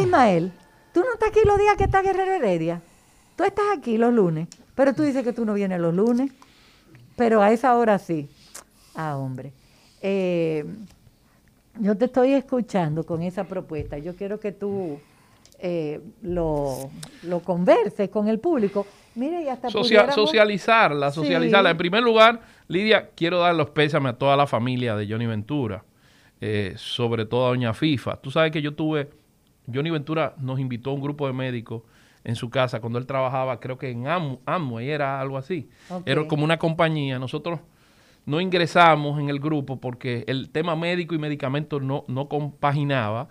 [0.00, 0.50] Ismael,
[0.92, 2.82] tú no estás aquí los días que está Guerrero Heredia.
[3.36, 6.32] Tú estás aquí los lunes, pero tú dices que tú no vienes los lunes.
[7.16, 8.28] Pero a esa hora sí.
[8.96, 9.52] Ah, hombre.
[10.02, 10.64] Eh,
[11.78, 13.98] yo te estoy escuchando con esa propuesta.
[13.98, 14.98] Yo quiero que tú
[15.60, 16.90] eh, lo,
[17.22, 18.84] lo converses con el público.
[19.14, 21.20] Mire, y hasta Socia- socializarla, Sí.
[21.20, 21.70] socializarla.
[21.70, 25.84] En primer lugar, Lidia, quiero dar los pésames a toda la familia de Johnny Ventura,
[26.40, 28.16] eh, sobre todo a Doña FIFA.
[28.16, 29.10] Tú sabes que yo tuve,
[29.72, 31.82] Johnny Ventura nos invitó a un grupo de médicos
[32.24, 35.68] en su casa cuando él trabajaba, creo que en Am- Amway era algo así.
[36.06, 37.18] Era como una compañía.
[37.18, 37.60] Nosotros
[38.24, 43.28] no ingresamos en el grupo porque el tema médico y medicamentos no, no compaginaba.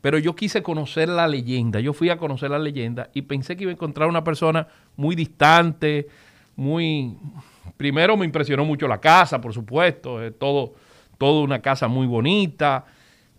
[0.00, 1.80] Pero yo quise conocer la leyenda.
[1.80, 4.66] Yo fui a conocer la leyenda y pensé que iba a encontrar una persona
[4.96, 6.08] muy distante,
[6.56, 7.18] muy...
[7.76, 10.74] Primero me impresionó mucho la casa, por supuesto, eh, todo,
[11.18, 12.84] todo una casa muy bonita,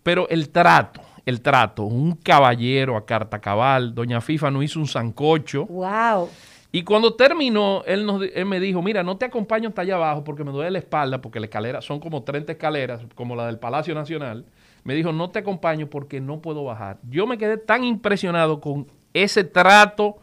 [0.03, 4.87] pero el trato, el trato, un caballero a carta cabal, doña FIFA nos hizo un
[4.87, 5.65] sancocho.
[5.65, 6.29] ¡Wow!
[6.73, 10.23] Y cuando terminó, él, nos, él me dijo, mira, no te acompaño hasta allá abajo
[10.23, 13.59] porque me duele la espalda, porque la escalera son como 30 escaleras, como la del
[13.59, 14.45] Palacio Nacional.
[14.83, 16.97] Me dijo, no te acompaño porque no puedo bajar.
[17.09, 20.19] Yo me quedé tan impresionado con ese trato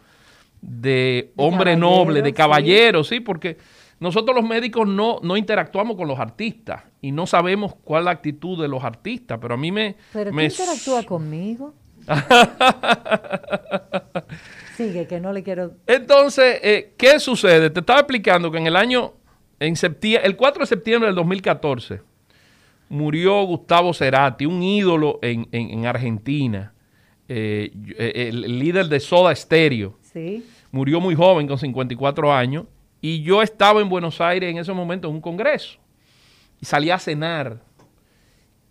[0.62, 2.34] de, hombre noble, de sí.
[2.34, 3.58] caballero, sí, porque
[4.00, 8.10] nosotros los médicos no, no interactuamos con los artistas y no sabemos cuál es la
[8.12, 9.96] actitud de los artistas, pero a mí me...
[10.12, 11.74] ¿Pero me tú interactúas conmigo?
[14.76, 15.72] Sigue, que no le quiero...
[15.86, 17.70] Entonces, eh, ¿qué sucede?
[17.70, 19.14] Te estaba explicando que en el año,
[19.58, 22.00] en septiembre, el 4 de septiembre del 2014,
[22.88, 26.72] murió Gustavo Cerati, un ídolo en, en- en Argentina,
[27.28, 29.98] eh, eh, el, el líder de Soda Stereo.
[30.12, 30.46] Sí.
[30.70, 32.64] Murió muy joven, con 54 años,
[33.00, 35.78] y yo estaba en Buenos Aires en ese momento en un congreso.
[36.60, 37.60] Y salí a cenar.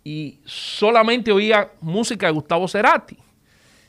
[0.04, 3.16] Y solamente oía música de Gustavo Cerati.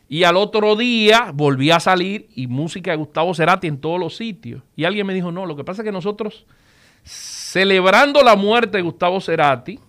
[0.07, 4.15] Y al otro día volví a salir y música de Gustavo Cerati en todos los
[4.15, 4.63] sitios.
[4.75, 6.45] Y alguien me dijo, no, lo que pasa es que nosotros,
[7.03, 9.79] celebrando la muerte de Gustavo Cerati,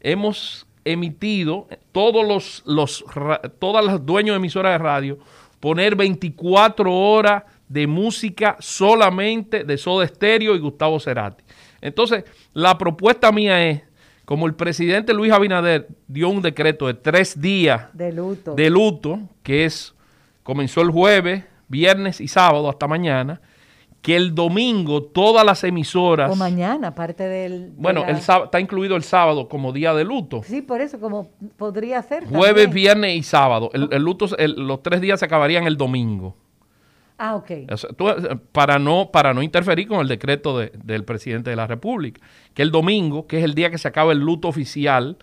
[0.00, 3.04] hemos emitido, todos los, los
[3.58, 5.18] todas las dueños de emisoras de radio,
[5.60, 11.44] poner 24 horas de música solamente de Soda Stereo y Gustavo Cerati.
[11.80, 13.82] Entonces, la propuesta mía es
[14.24, 18.54] como el presidente Luis Abinader dio un decreto de tres días De luto.
[18.54, 19.94] de luto, que es,
[20.42, 23.40] comenzó el jueves, viernes y sábado hasta mañana,
[24.02, 27.70] que el domingo todas las emisoras, o mañana, parte del...
[27.74, 30.42] de bueno, la- el sábado, está incluido el sábado como día de luto.
[30.44, 32.24] Sí, por eso, como podría ser.
[32.26, 32.70] Jueves, también.
[32.70, 33.70] viernes y sábado.
[33.72, 36.36] El, el luto, el- los tres días se acabarían el domingo.
[37.18, 37.50] Ah, ok.
[37.96, 41.66] Tú, eh, para, no, para no interferir con el decreto de- del presidente de la
[41.66, 42.20] República.
[42.54, 45.16] Que el domingo, que es el día que se acaba el luto oficial,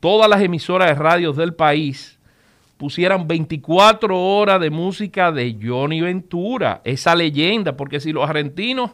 [0.00, 2.18] todas las emisoras de radios del país
[2.78, 8.90] pusieran 24 horas de música de Johnny Ventura, esa leyenda, porque si los argentinos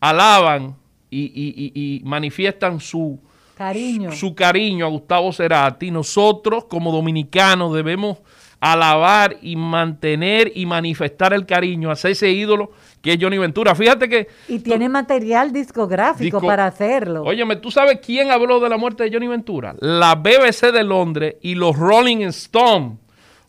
[0.00, 0.76] alaban
[1.10, 3.18] y, y- y- y manifiestan su,
[3.56, 4.12] Cariño.
[4.12, 8.18] su cariño a Gustavo Cerati, nosotros como dominicanos debemos
[8.60, 13.74] alabar y mantener y manifestar el cariño hacia ese ídolo que es Johnny Ventura.
[13.76, 14.26] Fíjate que...
[14.48, 17.22] y tiene material discográfico Disco- para hacerlo.
[17.22, 19.76] Óyeme, ¿tú sabes quién habló de la muerte de Johnny Ventura?
[19.78, 22.98] La BBC de Londres y los Rolling Stones.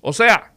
[0.02, 0.54] O sea,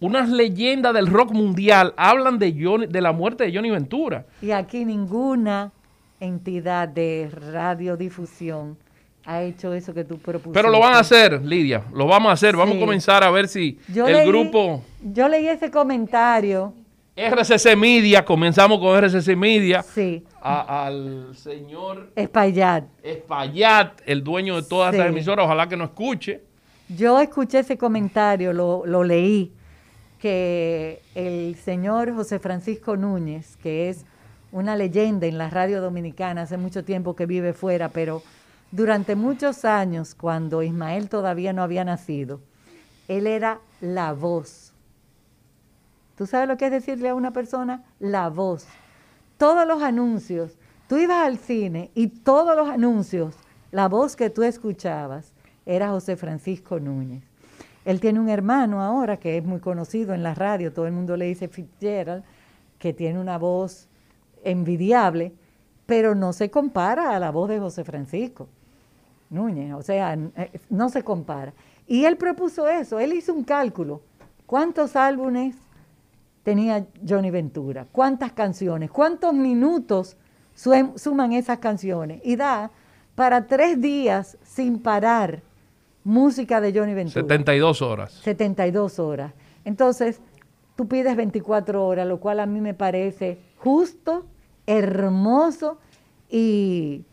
[0.00, 4.24] unas leyendas del rock mundial hablan de, Johnny- de la muerte de Johnny Ventura.
[4.40, 5.70] Y aquí ninguna
[6.18, 8.78] entidad de radiodifusión
[9.24, 10.52] ha hecho eso que tú propusiste.
[10.58, 11.82] Pero lo van a hacer, Lidia.
[11.92, 12.56] Lo vamos a hacer.
[12.56, 12.80] Vamos Sí.
[12.80, 14.82] a comenzar a ver si Yo el leí- grupo...
[15.02, 16.74] Yo leí ese comentario.
[17.14, 22.84] RCC Media, comenzamos con RCC Media, Sí, a- al señor Espaillat.
[23.02, 25.00] Espaillat, el dueño de todas Sí.
[25.02, 26.40] emisoras, ojalá que nos escuche.
[26.88, 29.52] Yo escuché ese comentario, lo, lo leí,
[30.18, 34.04] que el señor José Francisco Núñez, que es
[34.50, 38.22] una leyenda en la radio dominicana, hace mucho tiempo que vive fuera, pero
[38.72, 42.40] durante muchos años, cuando Ismael todavía no había nacido,
[43.06, 44.72] él era la voz.
[46.16, 47.84] ¿Tú sabes lo que es decirle a una persona?
[48.00, 48.66] La voz.
[49.36, 50.56] Todos los anuncios,
[50.88, 53.36] tú ibas al cine y todos los anuncios,
[53.72, 55.32] la voz que tú escuchabas
[55.66, 57.22] era José Francisco Núñez.
[57.84, 61.16] Él tiene un hermano ahora que es muy conocido en la radio, todo el mundo
[61.18, 62.24] le dice Fitzgerald,
[62.78, 63.88] que tiene una voz
[64.44, 65.34] envidiable,
[65.84, 68.48] pero no se compara a la voz de José Francisco
[69.32, 71.52] Núñez, o sea, eh, no se compara.
[71.86, 74.02] Y él propuso eso, él hizo un cálculo.
[74.46, 75.56] ¿Cuántos álbumes
[76.42, 77.86] tenía Johnny Ventura?
[77.90, 78.90] ¿Cuántas canciones?
[78.90, 80.16] ¿Cuántos minutos
[80.54, 82.20] suman esas canciones?
[82.24, 82.70] Y da
[83.14, 85.42] para tres días sin parar
[86.04, 87.22] música de Johnny Ventura.
[87.22, 88.12] 72 horas.
[88.22, 89.32] 72 horas.
[89.64, 90.20] Entonces,
[90.76, 94.26] tú pides 24 horas, lo cual a mí me parece justo,
[94.66, 95.78] hermoso
[96.28, 97.04] y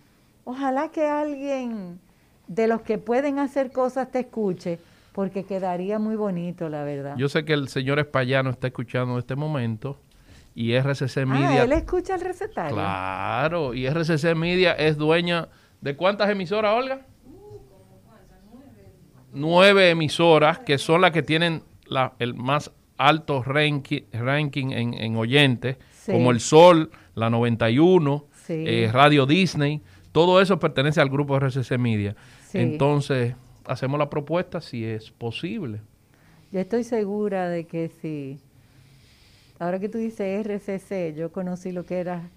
[0.43, 1.99] ojalá que alguien
[2.49, 4.79] de los que pueden hacer cosas te escuche,
[5.13, 7.15] porque quedaría muy bonito, la verdad.
[7.15, 9.97] Yo sé que el señor Espallano está escuchando en este momento
[10.55, 11.63] y RCC ah, Media.
[11.63, 12.75] él escucha el recetario.
[12.75, 15.47] Claro, y RCC Media es dueña
[15.79, 17.01] de cuántas emisoras, Olga?
[19.31, 25.15] Nueve emisoras que son las que tienen la- el más alto ranking, ranking en, en
[25.15, 26.11] oyentes, Sí.
[26.11, 28.63] como El Sol, la 91, Sí.
[28.65, 29.81] eh, Radio Disney,
[30.11, 32.15] todo eso pertenece al grupo RCC Media.
[32.51, 32.57] Sí.
[32.59, 33.35] Entonces,
[33.65, 35.81] hacemos la propuesta si es posible.
[36.51, 38.39] Yo estoy segura de que sí.
[39.59, 42.29] Ahora que tú dices RCC, yo conocí lo que era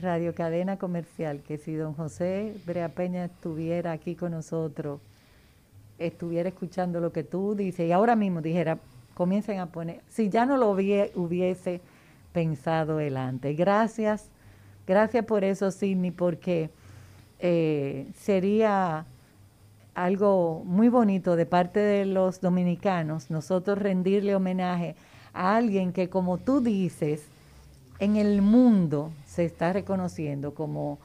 [0.00, 5.00] Radio Cadena Comercial, que si don José Brea Peña estuviera aquí con nosotros,
[5.98, 8.78] estuviera escuchando lo que tú dices y ahora mismo dijera,
[9.14, 11.80] comiencen a poner, si ya no lo hubie- hubiese
[12.32, 13.56] pensado él antes.
[13.56, 14.28] Gracias,
[14.86, 16.68] gracias por eso, Sidney, porque
[17.38, 19.06] eh, sería
[19.94, 24.94] algo muy bonito de parte de los dominicanos, nosotros rendirle homenaje
[25.32, 27.24] a alguien que, como tú dices,
[27.98, 30.98] en el mundo se está reconociendo como,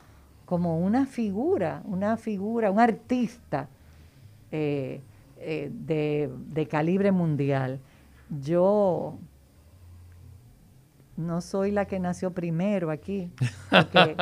[0.45, 3.69] como una figura, una figura, un artista
[4.51, 4.99] eh,
[5.39, 7.79] eh, de, de calibre mundial.
[8.41, 9.17] Yo
[11.25, 13.31] no soy la que nació primero aquí,
[13.69, 14.15] porque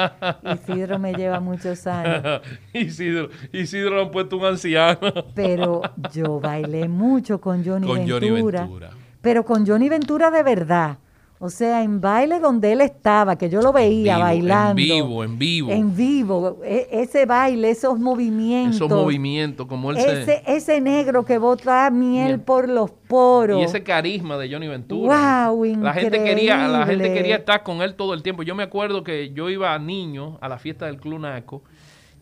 [0.53, 2.41] Isidro me lleva muchos años.
[2.73, 4.99] Isidro, Isidro le han puesto un anciano.
[5.33, 5.81] pero
[6.11, 8.89] yo bailé mucho con Johnny, Con Ventura, Johnny Ventura.
[9.21, 10.97] Pero con Johnny Ventura de verdad.
[11.41, 14.69] O sea, en baile donde él estaba, que yo lo veía Vivo, bailando.
[14.71, 15.71] En vivo, en vivo.
[15.71, 16.57] En vivo.
[16.65, 18.75] E- ese baile, esos movimientos.
[18.75, 20.43] Esos movimientos, como él Ese, se...
[20.45, 22.39] ese negro que bota miel Miel.
[22.41, 23.61] por los poros.
[23.61, 25.47] Y ese carisma de Johnny Ventura.
[25.47, 27.13] Guau, la gente quería, la gente increíble.
[27.13, 28.43] quería estar con él todo el tiempo.
[28.43, 31.63] Yo me acuerdo que yo iba niño a la fiesta del Club Naco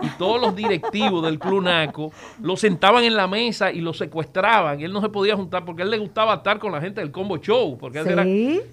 [0.01, 4.81] y todos los directivos del Club Naco lo sentaban en la mesa y lo secuestraban
[4.81, 7.11] él no se podía juntar porque a él le gustaba estar con la gente del
[7.11, 8.11] Combo Show, porque él Sí.
[8.11, 8.25] era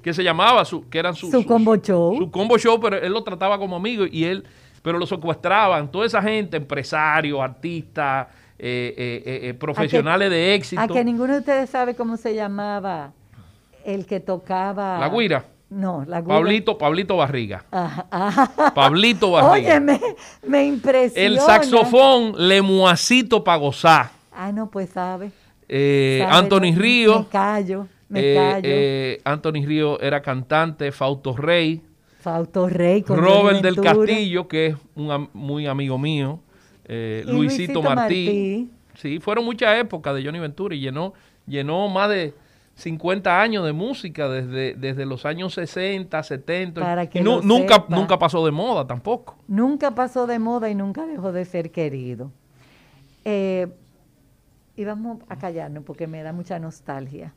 [0.02, 2.16] que se llamaba su que eran su, Su combo show.
[2.18, 4.44] Su Combo Show, pero él lo trataba como amigo y él
[4.82, 10.82] pero lo secuestraban, toda esa gente, empresarios, artistas, eh, eh, eh, eh, profesionales de éxito.
[10.82, 13.12] A que ninguno de ustedes sabe cómo se llamaba
[13.86, 14.98] el que tocaba.
[14.98, 15.46] La guira.
[15.74, 16.34] No, la guira.
[16.34, 17.64] Pablito, Pablito Barriga.
[17.70, 18.72] Ajá, ajá.
[18.74, 19.70] Pablito Barriga.
[19.76, 20.00] Oye, me,
[20.46, 21.26] me impresiona.
[21.26, 24.10] El saxofón, Lemuacito gozar.
[24.32, 25.30] Ah, no, pues sabe.
[25.68, 27.20] Eh, Sabe, Anthony Río.
[27.20, 28.60] Me callo, me eh, callo.
[28.64, 31.82] eh, Anthony Río era cantante, Fausto Rey.
[32.20, 33.80] Fausto Rey con Robert del.
[33.80, 36.38] Castillo, que es un muy amigo mío.
[36.84, 38.24] eh, Luisito, Luisito Martí.
[38.26, 38.70] Martí.
[38.94, 41.14] Sí, fueron muchas épocas de Johnny Ventura y llenó,
[41.46, 42.32] llenó más de
[42.76, 46.80] 50 años de música desde, desde los años 60, 70.
[46.80, 47.96] Para que y lo nunca, sepa.
[47.96, 49.38] nunca pasó de moda tampoco.
[49.46, 52.32] Nunca pasó de moda y nunca dejó de ser querido.
[53.24, 53.68] Eh,
[54.76, 57.32] y vamos a callarnos porque me da mucha nostalgia.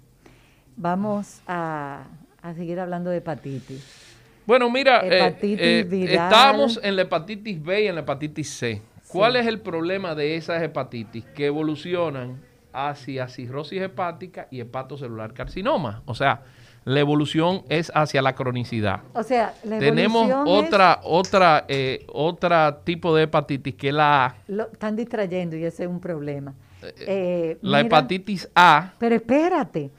[0.75, 2.05] Vamos a,
[2.41, 4.05] a seguir hablando de hepatitis.
[4.47, 8.81] Bueno, mira, eh, Hepatitis eh, estamos en la hepatitis B y en la hepatitis C.
[9.09, 11.25] ¿Cuál es el problema de esas hepatitis?
[11.25, 12.41] Que evolucionan
[12.77, 16.03] hacia cirrosis hepática y hepatocelular carcinoma.
[16.05, 16.43] O sea,
[16.85, 19.01] la evolución es hacia la cronicidad.
[19.13, 24.25] O sea, la Tenemos es- otra, otra, eh, otra tipo de hepatitis que es la
[24.25, 24.35] A.
[24.47, 26.53] lo están distrayendo y ese es un problema.
[26.99, 29.89] Eh, La mira, hepatitis A Pero espérate,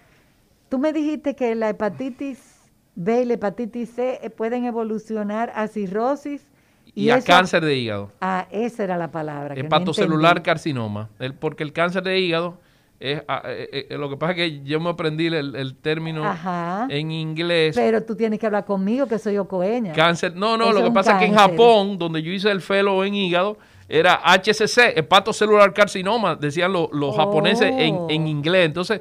[0.68, 2.54] tú me dijiste que la hepatitis
[2.94, 6.46] B y la hepatitis C eh, pueden evolucionar a cirrosis
[6.94, 8.12] y, a eso- cáncer de hígado.
[8.20, 9.54] Ah, esa era la palabra.
[9.56, 10.46] que no Hepatocelular entendí.
[10.46, 11.08] carcinoma.
[11.18, 12.58] El- porque el cáncer de hígado
[13.00, 13.22] es...
[13.28, 16.86] ah, eh, eh, lo que pasa es que yo me aprendí el, el término Ajá.
[16.90, 17.76] en inglés.
[17.76, 19.92] Pero tú tienes que hablar conmigo, que soy ocoeña.
[19.92, 20.34] Cáncer.
[20.34, 21.34] No, no, Eso lo que pasa es que en.
[21.34, 27.16] Japón, donde yo hice el fellow en hígado, era HCC, hepatocelular carcinoma, decían lo- los
[27.16, 28.06] japoneses en, Oh.
[28.10, 28.66] en inglés.
[28.66, 29.00] Entonces,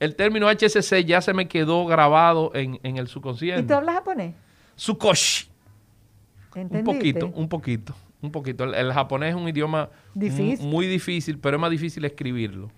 [0.00, 3.74] el término HCC ya se me quedó grabado en, en el ¿Y tú subconsciente.
[3.74, 4.34] hablas japonés?
[4.76, 5.46] Sukoshi.
[6.54, 8.64] Un poquito, un poquito, un poquito.
[8.64, 10.66] El, el japonés es un idioma Difícil.
[10.66, 12.70] muy difícil, pero es más difícil escribirlo.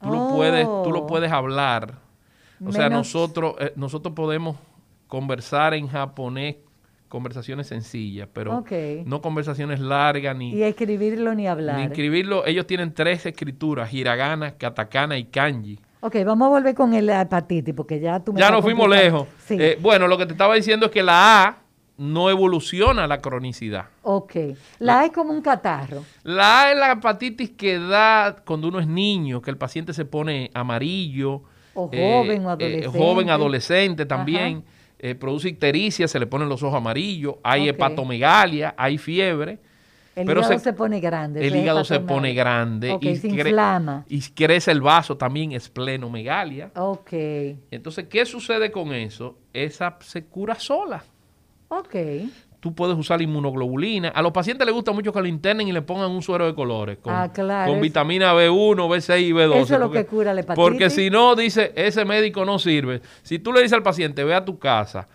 [0.00, 0.36] Tú lo Oh.
[0.36, 1.94] puedes, tú lo puedes hablar.
[2.64, 4.56] O sea, nosotros, eh, nosotros podemos
[5.08, 6.56] conversar en japonés,
[7.08, 8.64] conversaciones sencillas, pero
[9.04, 11.76] no conversaciones largas ni, Y escribirlo ni hablar.
[11.78, 12.44] ni escribirlo.
[12.46, 15.78] Ellos tienen tres escrituras, hiragana, katakana y kanji.
[16.00, 19.26] Ok, vamos a volver con el- hepatitis, porque ya tú me Ya nos fuimos lejos.
[19.44, 19.56] Sí.
[19.58, 21.56] Eh, bueno, lo que te estaba diciendo es que la A
[21.98, 23.86] no evoluciona la cronicidad.
[24.02, 24.32] ok.
[24.78, 26.04] La A es como un catarro.
[26.22, 30.04] La A es la hepatitis que da cuando uno es niño, que el paciente se
[30.04, 31.42] pone amarillo.
[31.74, 32.98] O joven o eh, adolescente.
[32.98, 34.64] joven, adolescente también.
[34.98, 37.36] Eh, produce ictericia, se le ponen los ojos amarillos.
[37.42, 39.58] Hay hepatomegalia, hay fiebre.
[40.14, 41.46] El Pero hígado se- se, pone grande.
[41.46, 42.96] El hígado se pone grande.
[43.02, 44.06] Y se inflama.
[44.08, 46.70] Y crece el vaso también, esplenomegalia.
[46.74, 47.12] Ok,
[47.70, 49.36] Entonces, ¿qué sucede con eso?
[49.52, 51.04] Esa se cura sola.
[51.68, 51.94] Ok.
[52.60, 54.08] Tú puedes usar inmunoglobulina.
[54.08, 56.54] A los pacientes les gusta mucho que lo internen y le pongan un suero de
[56.54, 56.98] colores.
[57.00, 59.54] Con, Ah, claro, Con vitamina B1, B6 y B12.
[59.62, 60.64] Eso es lo porque- que cura la hepatitis.
[60.64, 63.02] Porque si no, dice, ese médico no sirve.
[63.22, 65.06] Si tú le dices al paciente, ve a tu casa,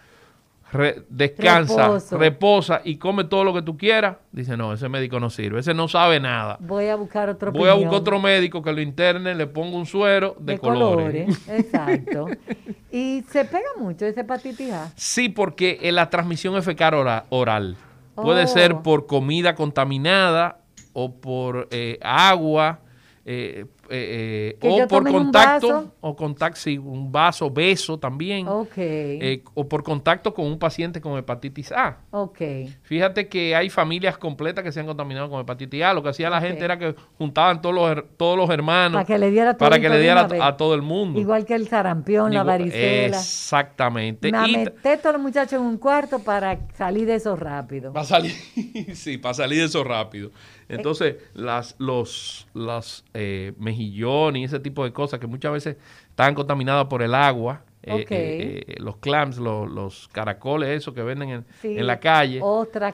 [0.72, 2.18] re- descansa, Reposo.
[2.18, 5.60] reposa y come todo lo que tú quieras, dice, no, ese médico no sirve.
[5.60, 6.58] Ese no sabe nada.
[6.60, 9.86] Voy a buscar otro Voy a buscar otro médico que lo interne, le ponga un
[9.86, 11.48] suero de, colores.
[11.48, 12.28] Exacto.
[12.92, 14.92] y se pega mucho esa hepatitis A.
[14.96, 17.78] Sí, porque eh, la transmisión es fecal ora- oral.
[18.16, 18.48] Puede Oh.
[18.48, 20.58] ser por comida contaminada
[20.94, 22.80] o por eh, agua
[23.24, 28.48] eh, eh, eh, o por contacto o contacto, sí, un vaso, beso también.
[28.78, 32.00] Eh, o por contacto con un paciente con hepatitis A.
[32.10, 32.40] ok.
[32.82, 35.94] Fíjate que hay familias completas que se han contaminado con hepatitis A.
[35.94, 39.18] Lo que hacía la gente era que juntaban todos los, todos los hermanos Para que
[39.20, 41.20] le diera para que le diera a todo el mundo.
[41.20, 43.18] Igual que el sarampión, la varicela.
[43.18, 44.32] Exactamente.
[44.32, 47.94] Me Y- meté todos los muchachos en un cuarto para salir de eso rápido.
[47.94, 48.32] Para salir,
[48.96, 50.32] sí, para salir de eso rápido.
[50.72, 55.78] Entonces, las, los, las eh, mejillones y ese tipo de cosas que muchas veces
[56.10, 61.02] están contaminadas por el agua, eh, eh, eh, los clams, los, los caracoles, eso que
[61.02, 62.40] venden en, Sí, en la calle.
[62.44, 62.94] Otra,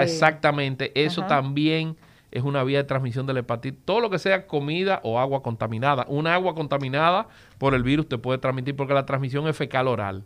[0.00, 0.92] eh, exactamente.
[0.94, 1.28] Eso ajá.
[1.28, 1.96] también
[2.30, 3.78] es una vía de transmisión de la hepatitis.
[3.84, 6.06] Todo lo que sea comida o agua contaminada.
[6.08, 10.24] Una agua contaminada por el virus te puede transmitir porque la transmisión es fecal oral.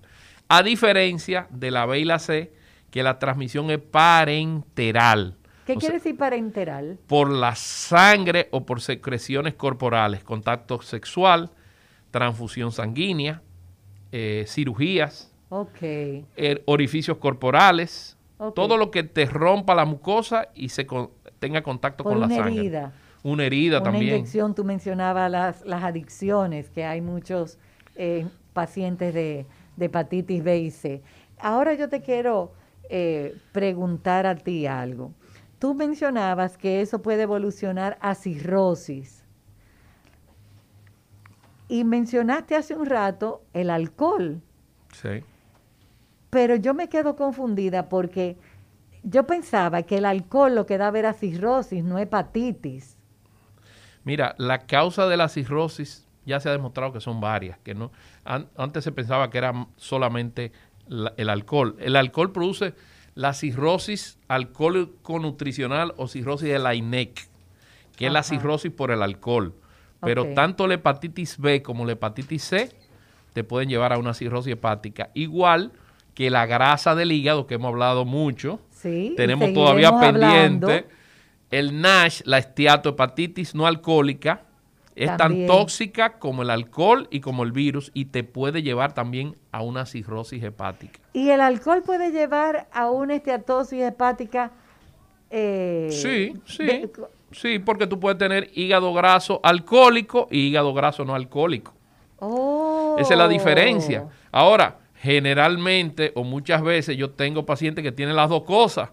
[0.49, 2.53] A diferencia de la B y la C,
[2.91, 5.35] que la transmisión es parenteral.
[5.69, 6.99] ¿Qué O quiere sea, decir parenteral?
[7.07, 11.51] por la sangre o por secreciones corporales, contacto sexual,
[12.11, 13.43] transfusión sanguínea,
[14.11, 15.31] eh, cirugías,
[15.83, 18.17] eh, orificios corporales,
[18.55, 22.27] todo lo que te rompa la mucosa y se con- tenga contacto Por con la
[22.27, 22.61] una sangre.
[22.61, 22.93] herida.
[23.23, 24.15] Una herida Una también.
[24.17, 27.59] inyección, tú mencionabas las, las adicciones, que hay muchos
[27.95, 29.45] eh, pacientes de,
[29.77, 31.03] de hepatitis B y C.
[31.39, 32.53] Ahora yo te quiero
[32.89, 35.13] eh, preguntar a ti algo.
[35.59, 39.25] Tú mencionabas que eso puede evolucionar a cirrosis.
[41.69, 44.41] Y mencionaste hace un rato el alcohol.
[44.93, 45.23] Sí.
[46.31, 48.37] Pero yo me quedo confundida porque
[49.03, 52.97] yo pensaba que el alcohol lo que daba era cirrosis, no hepatitis.
[54.05, 57.91] Mira, la causa de la cirrosis ya se ha demostrado que son varias, que no
[58.25, 60.53] antes se pensaba que era solamente
[61.17, 61.77] el alcohol.
[61.79, 62.75] El alcohol produce
[63.19, 67.29] la cirrosis alcohólico-nutricional o cirrosis de la INEC,
[67.97, 69.55] que es la cirrosis por el alcohol.
[70.01, 72.71] Pero tanto la hepatitis B como la hepatitis C
[73.33, 75.11] te pueden llevar a una cirrosis hepática.
[75.15, 75.73] Igual
[76.15, 78.61] que la grasa del hígado, que hemos hablado mucho.
[78.71, 80.87] Sí, tenemos todavía pendiente
[81.51, 84.43] el NASH, la esteatohepatitis no alcohólica,
[84.99, 89.37] es tan tóxica como el alcohol y como el virus y te puede llevar también
[89.53, 90.99] a una cirrosis hepática.
[91.13, 94.51] ¿Y el alcohol puede llevar a una esteatosis hepática?
[95.31, 96.91] Eh, sí, sí.
[97.31, 101.75] sí, porque tú puedes tener hígado graso alcohólico y hígado graso no alcohólico.
[102.19, 102.97] Oh.
[102.99, 104.09] Esa es la diferencia.
[104.33, 108.91] Ahora, generalmente o muchas veces yo tengo pacientes que tienen las dos cosas.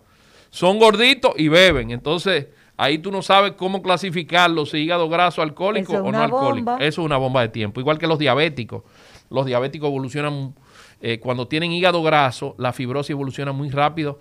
[0.51, 1.91] Son gorditos y beben.
[1.91, 2.47] Entonces,
[2.77, 6.75] ahí tú no sabes cómo clasificarlo, si hígado graso alcohólico o no alcohólico.
[6.75, 7.79] Eso es una bomba de tiempo.
[7.79, 8.83] Igual que los diabéticos.
[9.29, 10.53] Los diabéticos evolucionan,
[11.01, 14.19] eh, cuando tienen hígado graso, la fibrosis evoluciona muy rápido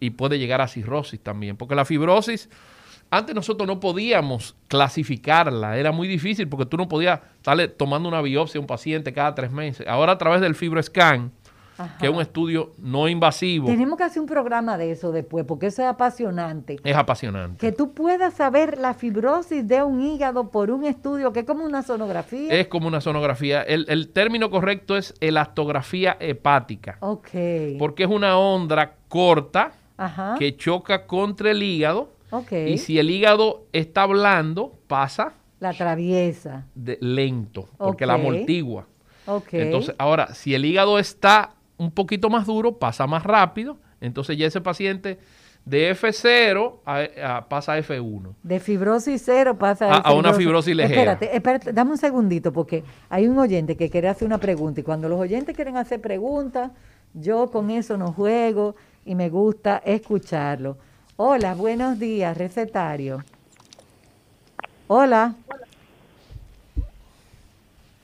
[0.00, 1.56] y puede llegar a cirrosis también.
[1.56, 2.48] Porque la fibrosis,
[3.10, 8.22] antes nosotros no podíamos clasificarla, era muy difícil porque tú no podías estarle tomando una
[8.22, 9.86] biopsia a un paciente cada tres meses.
[9.86, 11.32] Ahora a través del fibroscan,
[11.98, 13.66] que es un estudio no invasivo.
[13.66, 16.76] Tenemos que hacer un programa de eso después, porque eso es apasionante.
[16.82, 17.58] Es apasionante.
[17.58, 21.64] Que tú puedas saber la fibrosis de un hígado por un estudio que es como
[21.64, 22.52] una sonografía.
[22.52, 23.62] Es como una sonografía.
[23.62, 26.98] El, término correcto es elastografía hepática.
[27.00, 27.30] Ok.
[27.78, 29.72] Porque es una onda corta
[30.38, 32.12] que choca contra el hígado.
[32.30, 32.52] Ok.
[32.52, 35.34] Y si el hígado está blando, pasa.
[35.60, 36.66] La atraviesa.
[36.74, 38.86] De, lento, porque la amortigua.
[39.26, 39.48] Ok.
[39.52, 43.78] Entonces, ahora, si el hígado está un poquito más duro, pasa más rápido.
[44.00, 45.18] Entonces ya ese paciente
[45.64, 48.34] de F0 pasa a F1.
[48.42, 50.94] De fibrosis cero pasa a, a, una fibrosis ligera.
[51.12, 54.84] Espérate, espérate, dame un segundito porque hay un oyente que quiere hacer una pregunta y
[54.84, 56.70] cuando los oyentes quieren hacer preguntas,
[57.14, 60.78] yo con eso no juego y me gusta escucharlo.
[61.16, 63.24] Hola, buenos días, recetario.
[64.86, 65.34] Hola.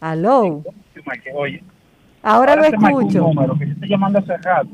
[0.01, 0.63] Aló.
[1.35, 1.63] Oye,
[2.25, 3.19] Ahora, lo escucho.
[3.19, 4.71] Número, que yo estoy llamando hace rato.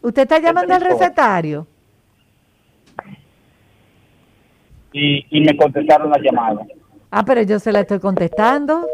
[0.00, 1.66] ¿Usted está llamando al recetario?
[4.90, 6.62] Y, y me contestaron la llamada.
[7.10, 8.86] Ah, pero yo se la estoy contestando.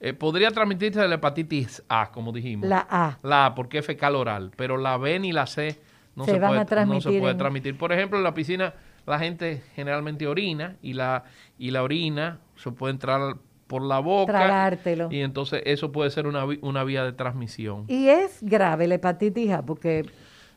[0.00, 2.66] Eh, podría transmitirse la hepatitis A, como dijimos.
[2.66, 3.18] La A.
[3.22, 4.52] La A, porque es fecal oral.
[4.56, 5.78] Pero la B ni la C
[6.16, 7.76] no se, puede, no se puede transmitir.
[7.76, 8.72] Por ejemplo, en la piscina
[9.04, 11.24] la gente generalmente orina y la,
[11.58, 13.36] y la orina se puede entrar
[13.70, 14.32] por la boca.
[14.32, 15.08] Tragártelo.
[15.12, 17.84] Y entonces eso puede ser una, una vía de transmisión.
[17.86, 20.04] Y es grave la hepatitis A porque...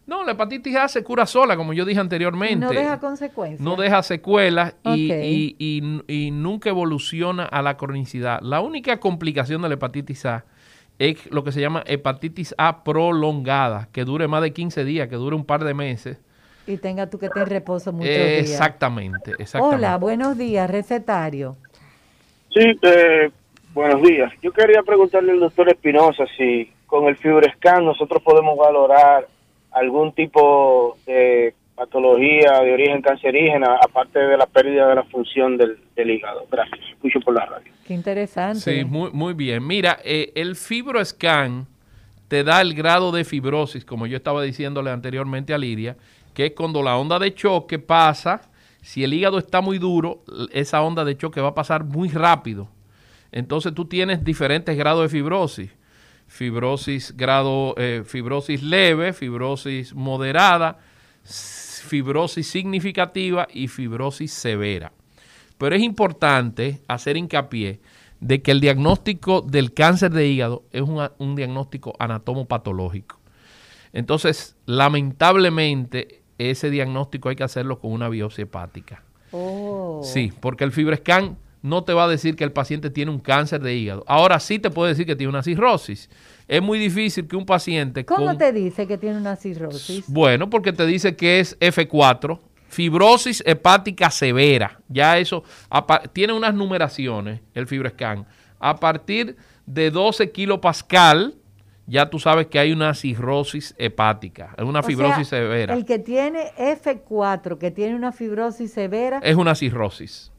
[0.07, 2.65] No, la hepatitis A se cura sola, como yo dije anteriormente.
[2.65, 3.61] No deja consecuencias.
[3.61, 8.41] No deja secuelas y, y, nunca evoluciona a la cronicidad.
[8.41, 10.45] La única complicación de la hepatitis A
[10.97, 15.15] es lo que se llama hepatitis A prolongada, que dure más de 15 días, que
[15.15, 16.17] dure un par de meses.
[16.65, 18.49] Y tenga tú que tener reposo muchos días.
[18.49, 19.77] Exactamente, exactamente.
[19.77, 21.55] Hola, buenos días, recetario.
[22.53, 23.31] Sí, eh,
[23.73, 24.31] buenos días.
[24.43, 29.27] Yo quería preguntarle al doctor Espinosa si con el FibroScan nosotros podemos valorar
[29.71, 35.79] algún tipo de patología de origen cancerígena, aparte de la pérdida de la función del,
[35.97, 36.45] hígado.
[36.51, 36.79] Gracias.
[36.91, 37.71] Escucho por la radio.
[37.87, 38.59] Qué interesante.
[38.59, 39.65] Sí, muy, muy bien.
[39.65, 41.65] Mira, eh, el FibroScan
[42.27, 45.97] te da el grado de fibrosis, como yo estaba diciéndole anteriormente a Lidia,
[46.35, 48.52] que es cuando la onda de choque pasa
[48.83, 52.67] si el hígado está muy duro, esa onda de choque va a pasar muy rápido.
[53.31, 55.71] Entonces tú tienes diferentes grados de fibrosis.
[56.27, 60.79] Fibrosis grado, eh, fibrosis leve, fibrosis moderada,
[61.23, 64.91] fibrosis significativa y fibrosis severa.
[65.57, 67.79] Pero es importante hacer hincapié
[68.19, 73.17] de que el diagnóstico del cáncer de hígado es un, un diagnóstico anatomopatológico.
[73.93, 79.03] Entonces, lamentablemente, ese diagnóstico hay que hacerlo con una biopsia hepática.
[79.31, 80.01] Oh.
[80.03, 83.61] Sí, porque el FibroScan no te va a decir que el paciente tiene un cáncer
[83.61, 84.03] de hígado.
[84.07, 86.09] Ahora sí te puede decir que tiene una cirrosis.
[86.47, 90.03] Es muy difícil que un paciente ¿Cómo con- te dice que tiene una cirrosis?
[90.07, 94.79] Bueno, porque te dice que es F4, fibrosis hepática severa.
[94.89, 95.43] Ya eso
[96.11, 98.25] tiene unas numeraciones, el FibroScan.
[98.59, 101.33] A partir de 12 kilopascal,
[101.85, 105.73] ya tú sabes que hay una cirrosis hepática, es una O fibrosis sea, severa.
[105.73, 110.31] El que tiene F4, que tiene una fibrosis severa, Es una cirrosis.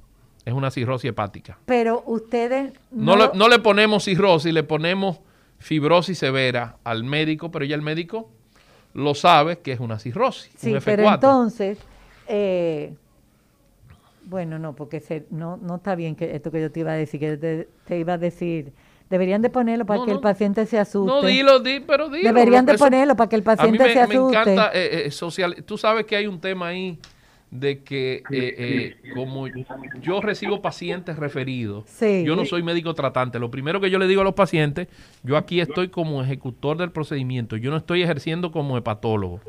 [0.44, 1.58] Es una cirrosis hepática.
[1.64, 5.20] pero ustedes No, le, no le ponemos cirrosis, le ponemos
[5.58, 8.28] fibrosis severa al médico, pero ya el médico
[8.92, 10.52] lo sabe que es una cirrosis.
[10.56, 11.14] Sí, un pero F4.
[11.14, 11.78] entonces,
[12.28, 12.94] eh,
[14.26, 16.96] bueno, no, porque se- no, no está bien que esto que yo te iba a
[16.96, 18.72] decir, que te, te iba a decir,
[19.14, 21.10] deberían de ponerlo para No, que el paciente se asuste.
[21.10, 22.32] No, dilo, di, pero dilo.
[22.32, 24.38] Deberían de ponerlo para que el paciente a mí me, se me asuste.
[24.38, 25.64] encanta eh, eh, social.
[25.64, 26.98] Tú sabes que hay un tema ahí
[27.50, 29.46] de que eh, eh, como
[30.02, 32.24] yo recibo pacientes referidos, Sí.
[32.26, 33.38] yo no soy médico tratante.
[33.38, 34.88] Lo primero que yo le digo a los pacientes,
[35.22, 39.40] yo aquí estoy como ejecutor del procedimiento, yo no estoy ejerciendo como hepatólogo.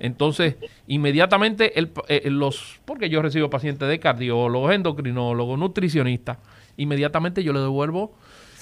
[0.00, 0.56] Entonces,
[0.88, 6.38] inmediatamente el, eh, los, porque yo recibo pacientes de cardiólogos, endocrinólogos, nutricionistas,
[6.76, 8.12] inmediatamente yo le devuelvo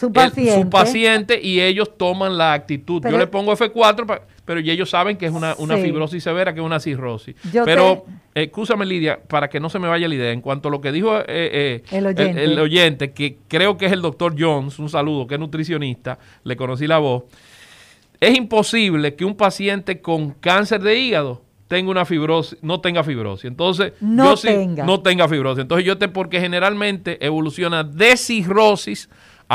[0.00, 0.62] su el- paciente.
[0.62, 3.00] su paciente y ellos toman la actitud.
[3.02, 5.82] Pero- Yo le pongo F4, pa- pero ya ellos saben que es una, una Sí.
[5.82, 7.36] fibrosis severa, que es una cirrosis.
[7.52, 10.68] Yo pero, eh, escúchame Lidia, para que no se me vaya la idea, en cuanto
[10.68, 12.44] a lo que dijo eh, eh, El oyente.
[12.44, 16.56] el oyente, que creo que es el doctor Jones, un saludo, que es nutricionista, le
[16.56, 17.24] conocí la voz,
[18.20, 23.44] es imposible que un paciente con cáncer de hígado tenga una fibrosis, no tenga fibrosis.
[23.44, 24.84] Entonces, No yo sí- tenga.
[24.84, 25.62] no tenga fibrosis.
[25.62, 29.08] Entonces yo te, porque generalmente evoluciona de cirrosis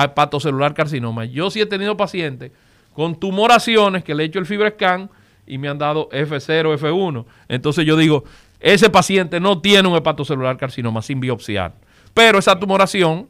[0.04, 1.26] hepatocelular carcinoma.
[1.26, 2.52] Yo sí he tenido pacientes
[2.94, 5.10] con tumoraciones que le he hecho el FibroScan
[5.48, 7.26] y me han dado F0, F1.
[7.48, 8.24] Entonces yo digo,
[8.60, 11.74] ese paciente no tiene un hepatocelular carcinoma sin biopsiar.
[12.14, 13.28] Pero esa tumoración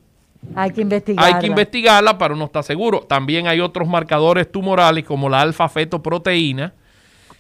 [0.56, 1.36] Hay que investigarla.
[1.36, 3.02] hay que investigarla para no estar seguro.
[3.02, 6.74] También hay otros marcadores tumorales como la alfa-fetoproteína,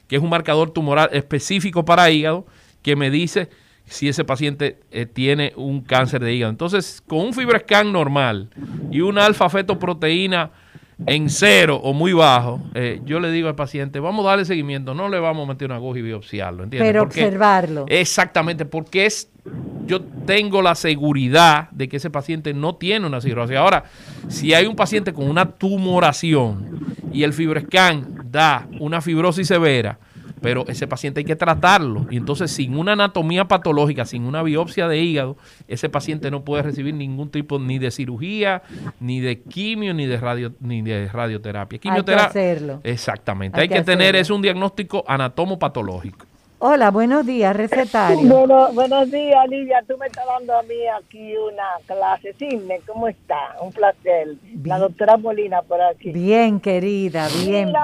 [0.08, 2.46] que es un marcador tumoral específico para hígado,
[2.82, 3.50] que me dice
[3.86, 6.52] si ese paciente eh, tiene un cáncer de hígado.
[6.52, 8.50] Entonces, con un FibroScan normal
[8.92, 10.52] y una alfa-fetoproteína
[11.06, 14.94] en cero o muy bajo, eh, yo le digo al paciente, vamos a darle seguimiento,
[14.94, 16.90] no le vamos a meter una aguja y biopsiarlo, ¿entiendes?
[16.90, 17.86] Pero Porque- observarlo.
[17.90, 19.30] Exactamente, porque es
[19.86, 23.56] yo tengo la seguridad de que ese paciente no tiene una cirrosis.
[23.56, 23.84] Ahora,
[24.30, 26.80] si hay un paciente con una tumoración
[27.14, 30.00] y el FibroScan da una fibrosis severa,
[30.46, 32.06] pero ese paciente hay que tratarlo.
[32.12, 35.38] Y entonces, sin una anatomía patológica, sin una biopsia de hígado,
[35.68, 38.62] ese paciente no puede recibir ningún tipo ni de cirugía,
[39.00, 41.78] ni de quimio, ni de radio, ni de radioterapia.
[41.78, 42.28] Hay que Quimioterapia.
[42.28, 42.80] hacerlo.
[42.84, 43.58] Exactamente.
[43.60, 46.28] Hay Hay, que que, tener es un diagnóstico anatomopatológico.
[46.60, 48.18] Hola, buenos días, recetario.
[48.22, 49.84] Bueno, buenos días, Lidia.
[49.88, 52.34] Tú me estás dando a mí aquí una clase.
[52.38, 53.56] Sidney, ¿cómo está?
[53.62, 54.36] Un placer.
[54.64, 56.12] La doctora Molina por aquí.
[56.12, 57.68] Bien, querida, bien.
[57.68, 57.82] Mira,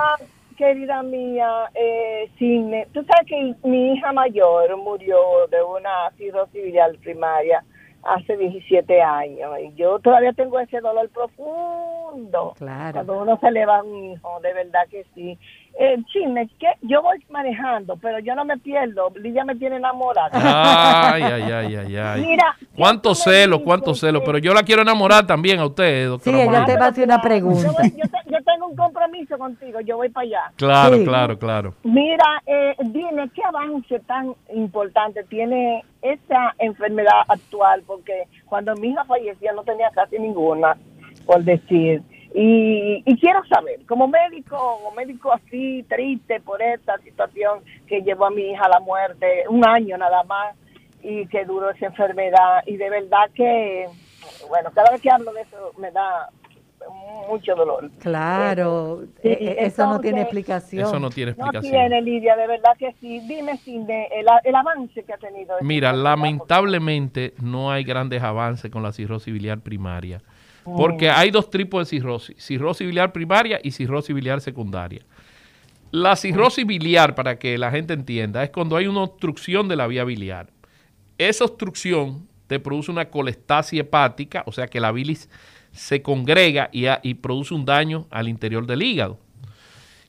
[0.62, 5.18] querida mía, eh, Sidney, tú sabes que mi hija mayor murió
[5.50, 7.64] de una cirrosis viral primaria
[8.04, 12.54] hace 17 años y yo todavía tengo ese dolor profundo.
[12.58, 12.94] Claro.
[12.94, 15.40] Cuando uno se le va un hijo, de verdad que sí.
[15.80, 19.10] Eh, Sidney, que yo voy manejando, pero yo no me pierdo.
[19.16, 20.30] Lidia me tiene enamorada.
[21.14, 22.22] Ay, ay, ay, ay, ay.
[22.28, 24.24] Mira, Cuánto ¿qué tú me celo, cuánto celo.
[24.24, 26.38] Pero yo la quiero enamorar también a usted, Sí, doctora.
[26.38, 26.66] ella Molina.
[26.66, 27.72] te va a hacer una Yo, pregunta.
[27.72, 30.52] voy- yo te- yo tengo un compromiso contigo, yo voy para allá.
[30.58, 31.06] Claro, Sí.
[31.06, 31.74] claro, claro.
[31.84, 37.82] Mira, eh, dime, ¿qué avance tan importante tiene esa enfermedad actual?
[37.88, 40.76] Porque cuando mi hija fallecía no tenía casi ninguna,
[41.26, 42.02] por decir.
[42.34, 48.26] Y, y quiero saber, como médico, o médico así triste por esta situación que llevó
[48.28, 50.56] a mi hija a la muerte, un año nada más,
[51.04, 53.86] y que duró esa enfermedad, y de verdad que,
[54.48, 56.30] bueno, cada vez que hablo de eso me da
[57.30, 57.92] mucho dolor.
[58.00, 60.84] Claro, eh, eh, eso no tiene explicación.
[60.84, 61.72] Eso no tiene No explicación.
[61.72, 63.20] tiene, Lidia, de verdad que sí.
[63.28, 65.56] Dime, Cine, el, el avance que ha tenido.
[65.62, 70.22] Mira, lamentablemente no hay grandes avances con la cirrosis biliar primaria.
[70.64, 70.78] Oh.
[70.78, 75.04] Porque hay dos tipos de cirrosis, cirrosis biliar primaria y cirrosis biliar secundaria.
[75.92, 79.88] La cirrosis biliar, para que la gente entienda, es cuando hay una obstrucción de la
[79.88, 80.50] vía biliar.
[81.18, 85.30] Esa obstrucción te produce una colestasia hepática, o sea que la bilis
[85.72, 89.20] se congrega y, a- y produce un daño al interior del hígado.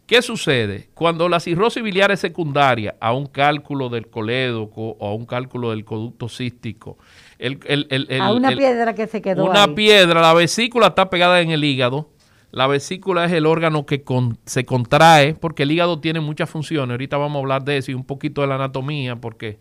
[0.07, 0.89] ¿Qué sucede?
[0.95, 5.71] Cuando la cirrosis biliar es secundaria a un cálculo del colédoco o a un cálculo
[5.71, 6.99] del conducto cístico,
[7.43, 9.75] el- el- el- el- a una piedra que se quedó una ahí.
[9.75, 12.09] piedra, la vesícula está pegada en el hígado,
[12.55, 14.05] La vesícula es el órgano que
[14.45, 16.91] se contrae, porque el hígado tiene muchas funciones.
[16.91, 19.59] Ahorita vamos a hablar de eso y un poquito de la anatomía, porque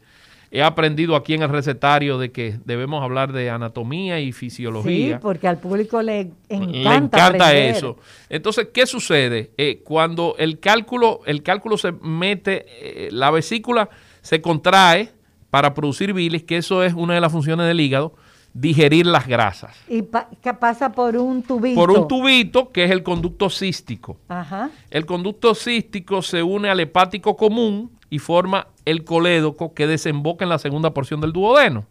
[0.51, 5.15] he aprendido aquí en el recetario de que debemos hablar de anatomía y fisiología.
[5.15, 7.95] Sí, porque al público le encanta, le encanta eso.
[8.27, 9.51] Entonces, ¿qué sucede?
[9.57, 13.89] Eh, cuando el cálculo, el cálculo se mete, eh, la vesícula
[14.21, 15.11] se contrae
[15.51, 18.15] para producir bilis, que eso es una de las funciones del hígado,
[18.53, 19.77] digerir las grasas.
[19.87, 20.03] ¿Y
[20.41, 21.79] qué pasa por un tubito?
[21.79, 24.17] Por un tubito que es el conducto cístico.
[24.27, 24.71] Ajá.
[24.89, 30.49] El conducto cístico se une al hepático común y forma el colédoco que desemboca en
[30.49, 31.85] la segunda porción del duodeno.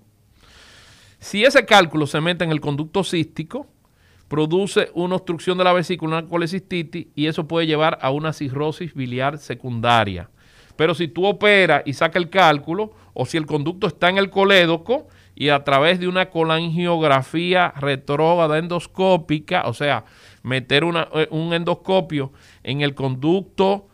[1.19, 3.67] Si ese cálculo se mete en el conducto cístico,
[4.29, 8.95] produce una obstrucción de la vesícula, una colecistitis, y eso puede llevar a una cirrosis
[8.95, 10.31] biliar secundaria.
[10.77, 14.31] Pero si tú operas y sacas el cálculo, o si el conducto está en el
[14.31, 20.05] colédoco y a través de una colangiografía retrógrada endoscópica, o sea,
[20.43, 20.85] meter
[21.15, 22.33] eh, un endoscopio
[22.63, 23.87] en el conducto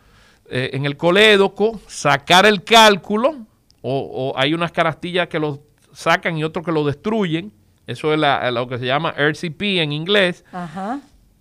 [0.49, 3.47] eh, en el colédoco, sacar el cálculo,
[3.83, 5.61] o, hay unas carastillas que lo
[5.93, 7.53] sacan y otros que lo destruyen,
[7.87, 8.21] eso es
[8.53, 10.45] lo que se llama RCP en inglés,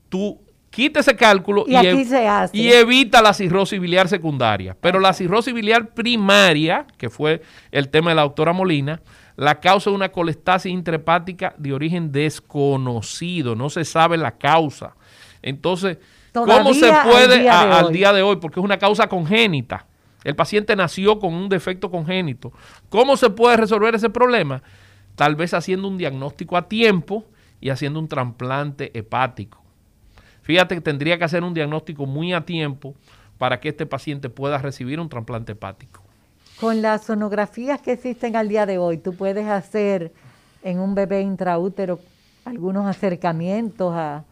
[0.09, 0.44] tú
[0.75, 1.77] quita ese cálculo y,
[2.51, 4.75] y, evita la cirrosis biliar secundaria.
[4.81, 9.01] Pero la cirrosis biliar primaria, que fue el tema de la doctora Molina,
[9.37, 14.95] la causa de una colestasis intrahepática de origen desconocido, no se sabe la causa.
[15.41, 15.97] Entonces,
[16.33, 18.35] ¿Cómo se puede al día, de hoy?
[18.35, 19.85] Porque es una causa congénita.
[20.25, 22.51] El paciente nació con un defecto congénito.
[22.89, 24.61] ¿Cómo se puede resolver ese problema?
[25.15, 27.23] Tal vez haciendo un diagnóstico a tiempo
[27.61, 29.64] y haciendo un trasplante hepático.
[30.45, 32.93] Fíjate que tendría que hacer un diagnóstico muy a tiempo
[33.39, 36.03] para que este paciente pueda recibir un trasplante hepático.
[36.59, 40.13] Con las sonografías que existen al día de hoy, tú puedes hacer
[40.63, 41.99] en un bebé intraútero
[42.45, 44.23] algunos acercamientos a,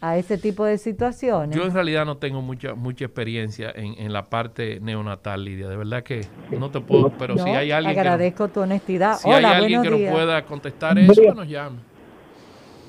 [0.00, 1.56] a ese tipo de situaciones?
[1.56, 5.68] Yo en realidad no tengo mucha mucha experiencia en, la parte neonatal, Lidia.
[5.68, 6.24] De verdad que
[6.56, 9.16] no te puedo, pero si hay alguien agradezco tu honestidad.
[9.16, 11.78] Si hay alguien que nos pueda contestar eso, que nos llame.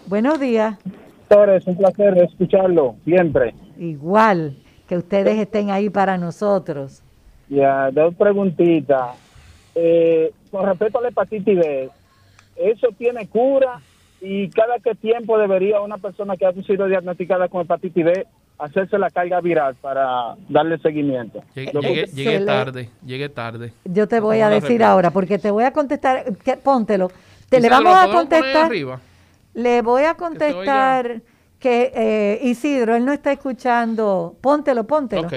[0.05, 0.77] Buenos días.
[1.29, 3.53] Doctor, es un placer escucharlo siempre.
[3.77, 4.57] Igual,
[4.87, 7.03] que ustedes estén ahí para nosotros.
[7.47, 9.15] Ya, dos preguntitas.
[9.75, 11.89] Eh, con respecto a la hepatitis B,
[12.55, 13.79] ¿eso tiene cura
[14.21, 18.25] y cada qué tiempo debería una persona que ha sido diagnosticada con hepatitis B
[18.57, 21.41] hacerse la carga viral para darle seguimiento.
[21.55, 23.71] Llegué, tarde, llegué tarde.
[23.85, 26.25] Yo te voy a decir ahora, porque te voy a contestar,
[26.63, 27.09] póntelo.
[27.49, 28.69] Te le vamos a contestar.
[29.59, 31.21] Le voy a contestar
[31.59, 34.37] que, eh, Isidro, él no está escuchando.
[34.39, 35.27] Póntelo, póntelo.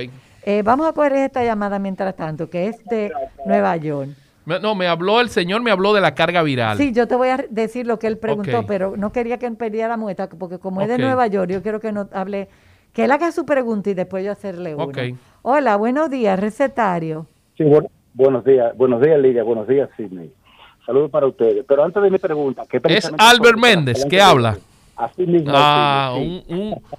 [0.44, 3.12] Eh, vamos a coger esta llamada mientras tanto, que es de
[3.44, 4.10] Nueva York.
[4.46, 6.78] No, me habló, el señor me habló de la carga viral.
[6.78, 9.96] Sí, yo te voy a decir lo que él preguntó, pero no quería que perdiera
[9.96, 12.48] muestra, porque como es de Nueva York, yo quiero que no hable,
[12.92, 15.16] que él haga su pregunta y después yo hacerle una.
[15.42, 17.26] Hola, buenos días, recetario.
[17.56, 17.64] Sí,
[18.14, 20.32] buenos días, buenos días Lidia, buenos días Sidney.
[20.84, 21.64] Saludos para ustedes.
[21.66, 24.58] Pero antes de mi pregunta, ¿qué Es Albert Méndez, ¿qué habla?
[25.48, 26.14] Ah,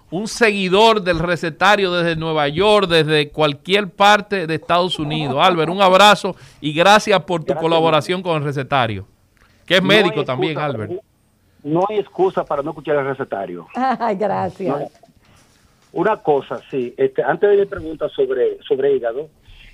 [0.09, 5.37] un, seguidor del recetario desde Nueva York, desde cualquier parte de Estados Unidos.
[5.39, 9.05] Albert, un abrazo y gracias por tu colaboración con el recetario,
[9.65, 10.93] que es médico también, Albert.
[11.63, 13.67] No hay excusa para no escuchar el recetario.
[13.75, 14.91] Ay, gracias.
[15.93, 19.29] una cosa, sí, este, antes de mi pregunta sobre, sobre hígado,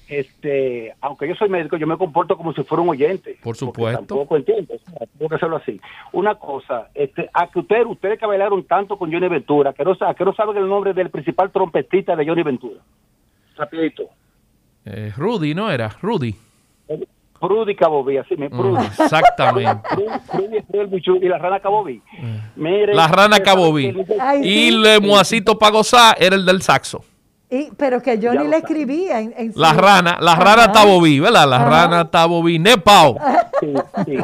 [0.10, 3.38] este, aunque yo soy médico, yo me comporto como si fuera un oyente.
[3.44, 4.00] Por supuesto.
[4.00, 4.74] Tampoco entiendo,
[5.18, 5.80] tengo que hacerlo así.
[6.14, 9.96] Una cosa, este, a que ustedes, ustedes que bailaron tanto con Johnny Ventura, que no,
[9.96, 12.80] que no saben el nombre del principal trompetista de Johnny Ventura.
[13.56, 14.10] Rapidito.
[14.86, 15.90] Eh, Rudy, ¿no era?
[16.02, 16.36] Rudy.
[17.42, 18.84] Rudy Cabobí, así me Prudy.
[18.86, 19.88] exactamente.
[21.22, 22.02] y la rana Cabobí.
[22.56, 23.96] Mire, la rana Cabobí.
[24.42, 27.04] Y el muacito para gozar era el del saxo.
[27.52, 31.50] Y, pero que yo ni le escribía en, La rana, la rana Tabobí, ¿verdad?
[31.50, 33.18] La rana Tabobí, Nepao.
[33.60, 33.74] Sí,
[34.06, 34.18] sí,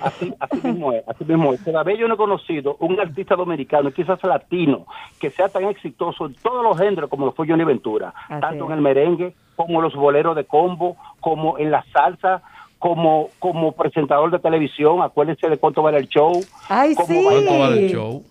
[0.00, 1.62] así, así mismo es, así mismo es.
[1.62, 4.86] Todavía yo no he conocido un artista dominicano, quizás latino,
[5.20, 8.72] que sea tan exitoso en todos los géneros como lo fue Johnny Ventura, tanto en
[8.72, 12.42] el merengue, como los boleros de combo, como en la salsa,
[12.80, 16.32] como, como presentador de televisión, acuérdense de cuánto vale el show.
[16.68, 17.22] Ay, sí.
[17.22, 18.24] ¿Cuánto vale el show?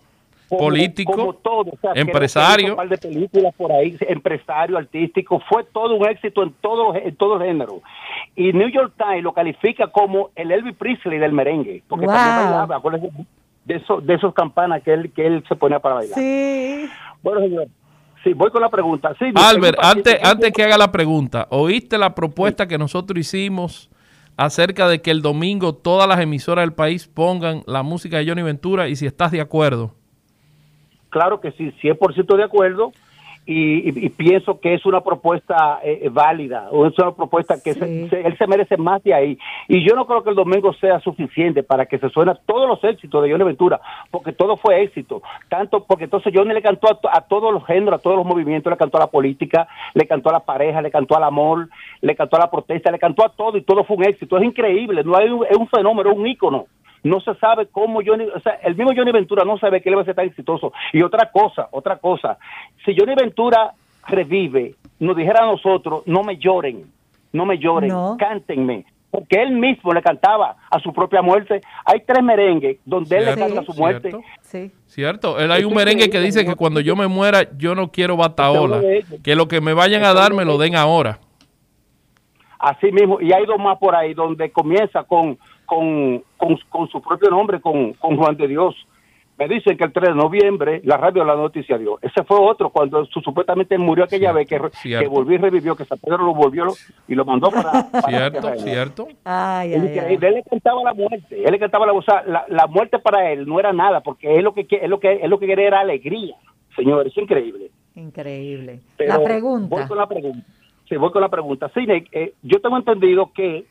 [0.57, 1.37] Político,
[1.95, 2.75] empresario.
[2.75, 7.47] de películas por ahí, empresario, artístico, fue todo un éxito en todo, en todo el
[7.47, 7.81] género.
[8.35, 12.81] Y New York Times lo califica como el Elvis Presley del merengue, porque también bailaba,
[13.65, 16.19] de, esos, de esos campanas que él, que él se ponía para bailar.
[16.19, 16.89] Sí.
[17.21, 17.67] Bueno, señor.
[18.23, 19.15] Sí, voy con la pregunta.
[19.17, 23.89] Sí, Albert, antes, antes que haga la pregunta, ¿oíste la propuesta que nosotros hicimos
[24.37, 28.43] acerca de que el domingo todas las emisoras del país pongan la música de Johnny
[28.43, 29.95] Ventura y si estás de acuerdo?
[31.11, 32.91] Claro que sí, 100% de acuerdo
[33.45, 38.47] y, pienso que es una propuesta eh, válida, o es una propuesta que él se
[38.47, 39.37] merece más de ahí.
[39.67, 42.83] Y yo no creo que el domingo sea suficiente para que se suenen todos los
[42.83, 43.81] éxitos de Johnny Ventura,
[44.11, 45.21] porque todo fue éxito.
[45.49, 48.77] Tanto porque entonces Johnny le cantó a, todos los géneros, a todos los movimientos, le
[48.77, 51.67] cantó a la política, le cantó a la pareja, le cantó al amor,
[52.01, 54.37] le cantó a la protesta, le cantó a todo y todo fue un éxito.
[54.37, 56.67] Es increíble, no hay es un fenómeno, es un ícono
[57.03, 59.97] no se sabe cómo Johnny, o sea, el mismo Johnny Ventura no sabe que él
[59.97, 60.71] va a ser tan exitoso.
[60.93, 62.37] Y otra cosa, otra cosa,
[62.85, 63.73] si Johnny Ventura
[64.07, 66.85] revive, nos dijera a nosotros, no me lloren,
[67.33, 68.85] no me lloren, cántenme.
[69.09, 71.59] Porque él mismo le cantaba a su propia muerte.
[71.83, 74.09] Hay tres merengues donde él le canta a su muerte.
[74.09, 74.27] ¿Cierto?
[74.41, 74.71] Sí.
[74.85, 75.37] Cierto.
[75.37, 78.81] Él hay un merengue que dice que cuando yo me muera, yo no quiero bataola.
[79.21, 81.19] Que lo que me vayan a dar, me lo den ahora.
[82.57, 83.19] Así mismo.
[83.19, 87.93] Y hay dos más por ahí donde comienza con con, con, su propio nombre, con,
[87.93, 88.75] con, Juan de Dios.
[89.37, 91.97] Me dicen que el 3 de noviembre la radio la noticia dio.
[92.01, 95.97] Ese fue otro, cuando supuestamente murió aquella vez, que, que, volvió y revivió, que San
[95.97, 96.67] Pedro lo volvió
[97.07, 97.83] y lo mandó para...
[98.07, 99.07] cierto, cierto.
[99.63, 103.47] Él le cantaba la muerte, él le cantaba la, o la, la, muerte para él
[103.47, 105.79] no era nada, porque él lo que, él lo que, él lo que quería era
[105.79, 106.35] alegría.
[106.75, 107.71] Señor, es increíble.
[107.95, 108.81] Increíble.
[108.99, 109.75] la pregunta.
[109.75, 110.45] Voy con la pregunta.
[110.87, 111.71] Sí, voy con la pregunta.
[111.73, 113.65] Sí, eh, yo tengo entendido que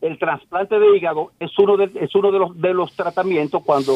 [0.00, 3.92] el trasplante de hígado es uno de, es uno de los, de los tratamientos cuando,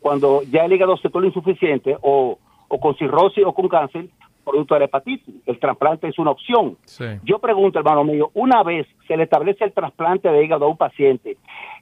[0.00, 2.38] cuando ya el hígado se torna insuficiente o,
[2.68, 4.06] o con cirrosis o con cáncer
[4.46, 5.34] producto de la hepatitis.
[5.44, 6.76] El trasplante es una opción.
[7.24, 10.76] Yo pregunto, hermano mío, una vez se le establece el trasplante de hígado a un
[10.76, 11.36] paciente,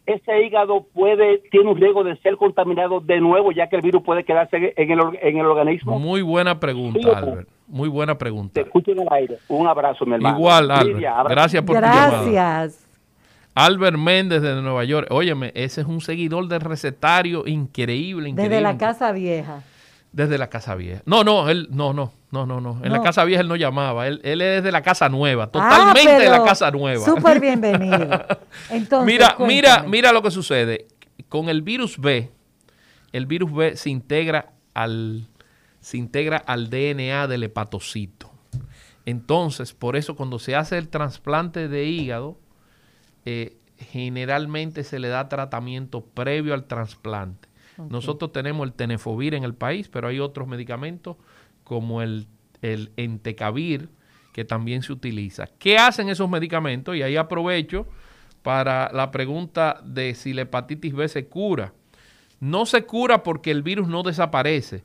[0.06, 4.02] ese hígado puede tiene un riesgo de ser contaminado de nuevo ya que el virus
[4.02, 5.98] puede quedarse en el, en el organismo.
[5.98, 7.48] Muy buena pregunta, Albert.
[7.66, 8.54] Muy buena pregunta.
[8.54, 9.38] Te escucho en el aire.
[9.48, 10.36] Un abrazo, mi hermano.
[10.36, 11.30] Igual, Albert.
[11.30, 12.83] Gracias por Gracias.
[13.54, 15.08] Albert Méndez de Nueva York.
[15.10, 18.56] Óyeme, ese es un seguidor del recetario increíble, increíble.
[18.56, 19.62] Desde la Casa Vieja.
[20.12, 21.02] Desde la Casa Vieja.
[21.06, 22.80] No, no, él, no, no, no, no, no.
[22.84, 24.06] En la Casa Vieja él no llamaba.
[24.06, 27.04] Él, él es de la Casa Nueva, ah, totalmente de la Casa Nueva.
[27.04, 28.24] Súper bienvenido.
[28.70, 30.88] Entonces, mira, mira, mira lo que sucede.
[31.28, 32.30] Con el virus B,
[33.12, 35.28] el virus B se integra al,
[35.80, 38.32] se integra al DNA del hepatocito.
[39.06, 42.38] Entonces, por eso cuando se hace el trasplante de hígado,
[43.24, 47.48] eh, generalmente se le da tratamiento previo al trasplante.
[47.76, 51.16] Nosotros tenemos el tenefovir en el país, pero hay otros medicamentos
[51.64, 52.28] como el,
[52.62, 53.88] el entecavir
[54.32, 55.48] que también se utiliza.
[55.58, 56.94] ¿Qué hacen esos medicamentos?
[56.94, 57.86] Y ahí aprovecho
[58.42, 61.72] para la pregunta de si la hepatitis B se cura.
[62.40, 64.84] No se cura porque el virus no desaparece,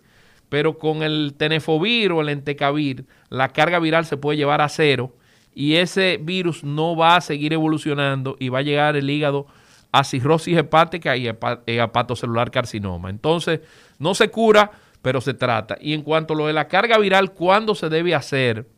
[0.50, 5.14] pero con el tenefovir o el entecavir la carga viral se puede llevar a cero
[5.60, 9.46] y ese virus no va a seguir evolucionando y va a llegar el hígado
[9.92, 13.10] a cirrosis hepática y hepatocelular carcinoma.
[13.10, 13.60] Entonces,
[13.98, 15.78] no se cura, pero se trata.
[15.82, 18.70] Y en cuanto a lo de la carga viral, ¿cuándo se debe hacer?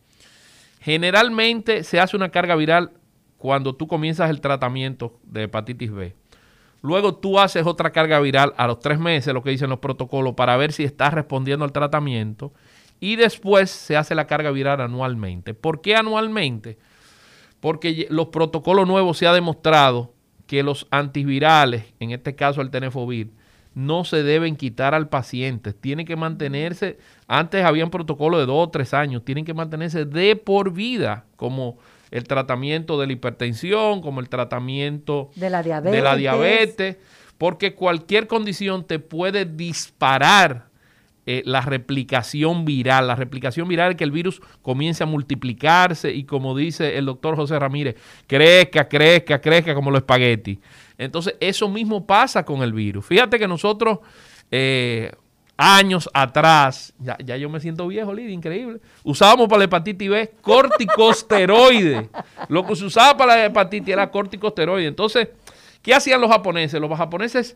[0.79, 2.89] Generalmente se hace una carga viral
[3.37, 6.15] cuando tú comienzas el tratamiento de hepatitis B.
[6.81, 10.33] Luego tú haces otra carga viral a los tres meses, lo que dicen los protocolos,
[10.33, 12.51] para ver si estás respondiendo al tratamiento
[13.01, 15.53] y después se hace la carga viral anualmente.
[15.53, 16.77] ¿Por qué anualmente?
[17.59, 20.13] Porque los protocolos nuevos se ha demostrado
[20.47, 23.31] que los antivirales, en este caso el tenefovir,
[23.73, 25.73] no se deben quitar al paciente.
[25.73, 30.05] Tienen que mantenerse, antes había un protocolo de dos o tres años, tienen que mantenerse
[30.05, 31.79] de por vida, como
[32.11, 36.97] el tratamiento de la hipertensión, como el tratamiento de la diabetes, de la diabetes
[37.41, 40.70] porque cualquier condición te puede disparar
[41.33, 43.07] eh, la replicación viral.
[43.07, 47.37] La replicación viral es que el virus comience a multiplicarse y como dice el doctor
[47.37, 47.95] José Ramírez,
[48.27, 50.59] crezca, crezca, crezca como los espaguetis.
[50.97, 53.05] Entonces eso mismo pasa con el virus.
[53.05, 53.99] Fíjate que nosotros
[54.51, 55.09] eh,
[55.55, 62.09] años atrás, ya, yo me siento viejo, Lidia, increíble, usábamos para la hepatitis B corticosteroide.
[62.49, 64.87] Lo que se usaba para la hepatitis era corticosteroide.
[64.87, 65.29] Entonces,
[65.81, 66.81] ¿qué hacían los japoneses?
[66.81, 67.55] Los japoneses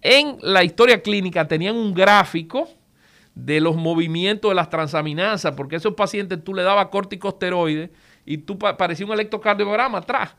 [0.00, 2.70] en la historia clínica tenían un gráfico
[3.34, 7.90] de los movimientos de las transaminasas, porque esos pacientes tú le dabas corticosteroides
[8.26, 10.34] y tú parecía un electrocardiograma atrás,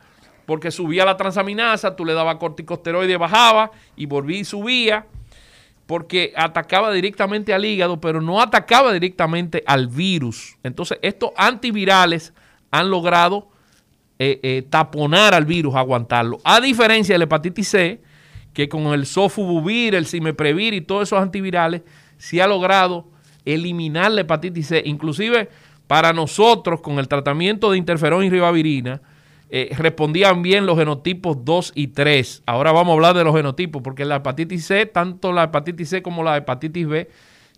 [0.46, 5.08] porque subía la transaminasa, tú le dabas corticosteroides, bajaba y volvía y subía,
[5.86, 10.56] porque atacaba directamente al hígado, pero no atacaba directamente al virus.
[10.64, 12.34] Entonces, estos antivirales
[12.72, 13.50] han logrado
[14.20, 16.40] eh, eh, taponar al virus, aguantarlo.
[16.44, 18.02] A diferencia de la hepatitis C,
[18.54, 21.82] que con el sofubuvir, el cimeprevir y todos esos antivirales
[22.24, 23.04] se ha logrado
[23.44, 24.82] eliminar la hepatitis C.
[24.86, 25.50] Inclusive
[25.88, 29.02] para nosotros con el tratamiento de interferón y ribavirina,
[29.50, 32.44] eh, respondían bien los genotipos 2 y 3.
[32.46, 36.02] Ahora vamos a hablar de los genotipos, porque la hepatitis C, tanto la hepatitis C
[36.02, 37.10] como la hepatitis B,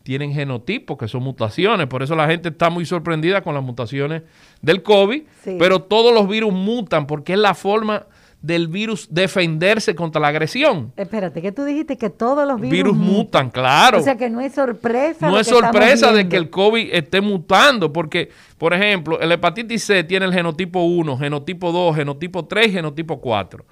[0.01, 1.85] tienen genotipos, que son mutaciones.
[1.85, 4.23] Por eso la gente está muy sorprendida con las mutaciones
[4.63, 5.21] del COVID.
[5.59, 8.07] Pero todos los virus mutan porque es la forma
[8.41, 10.93] del virus defenderse contra la agresión.
[10.95, 13.99] Espérate, que tú dijiste que todos los virus, virus mutan, claro.
[13.99, 15.27] O sea que no es sorpresa.
[15.27, 20.03] No es sorpresa de que el COVID esté mutando, porque, por ejemplo, el hepatitis C
[20.03, 23.65] tiene el genotipo 1, genotipo 2, genotipo 3, genotipo 4.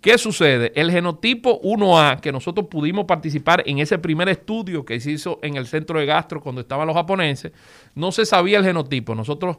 [0.00, 0.72] ¿Qué sucede?
[0.76, 5.56] El genotipo 1A, que nosotros pudimos participar en ese primer estudio que se hizo en
[5.56, 7.52] el centro de gastro cuando estaban los japoneses,
[7.94, 9.14] no se sabía el genotipo.
[9.14, 9.56] Nosotros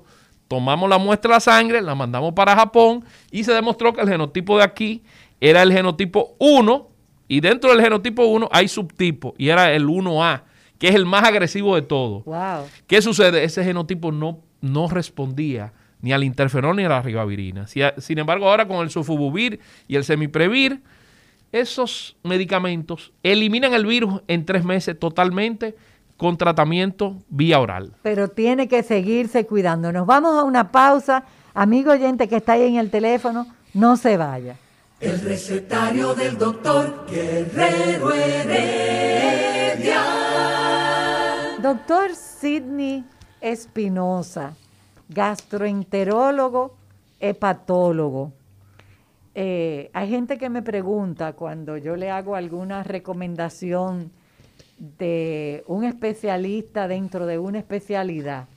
[0.48, 4.10] tomamos la muestra de la sangre, la mandamos para Japón y se demostró que el
[4.10, 5.04] genotipo de aquí
[5.40, 6.90] era el genotipo 1
[7.28, 10.44] y dentro del genotipo 1 hay subtipos y era el 1A,
[10.80, 12.24] que es el más agresivo de todos.
[12.88, 13.44] ¿Qué sucede?
[13.44, 17.66] Ese genotipo no, no respondía ni al interferón ni a la ribavirina.
[17.68, 20.82] Sin embargo, ahora con el sofubuvir y el semiprevir,
[21.52, 25.76] esos medicamentos eliminan el virus en tres meses totalmente
[26.18, 27.94] con tratamiento vía oral.
[28.02, 29.92] Pero tiene que seguirse cuidando.
[29.92, 31.24] Nos vamos a una pausa.
[31.54, 34.58] Amigo oyente que está ahí en el teléfono, no se vaya.
[35.00, 40.04] El recetario del doctor Guerrero Heredia.
[41.62, 43.06] Doctor Sidney
[43.40, 44.54] Espinosa
[45.10, 46.76] gastroenterólogo,
[47.20, 48.34] hepatólogo.
[49.36, 54.12] Eh, hay gente que me pregunta cuando yo le hago alguna recomendación
[54.78, 58.48] de un especialista dentro de una especialidad,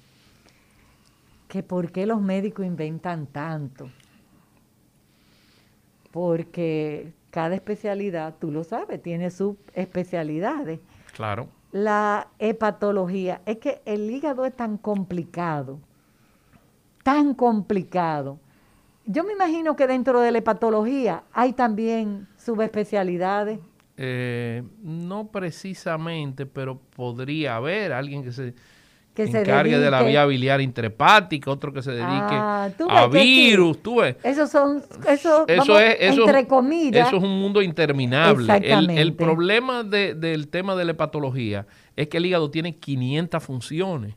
[1.48, 3.90] que por qué los médicos inventan tanto.
[6.10, 10.80] Porque cada especialidad, tú lo sabes, tiene sus especialidades.
[11.14, 11.48] Claro.
[11.72, 15.78] La hepatología, es que el hígado es tan complicado
[17.02, 18.38] tan complicado.
[19.06, 23.58] Yo me imagino que dentro de la hepatología hay también subespecialidades.
[24.02, 28.54] Eh, no precisamente, pero podría haber alguien que se
[29.14, 34.16] encargue de la vía biliar intrahepática, otro que se dedique ah, a virus, tú ves.
[34.22, 37.08] Eso son, eso, es, entre comillas.
[37.08, 38.50] Eso es un mundo interminable.
[38.62, 44.14] El, el, problema del tema de la hepatología es que el hígado tiene 500 funciones.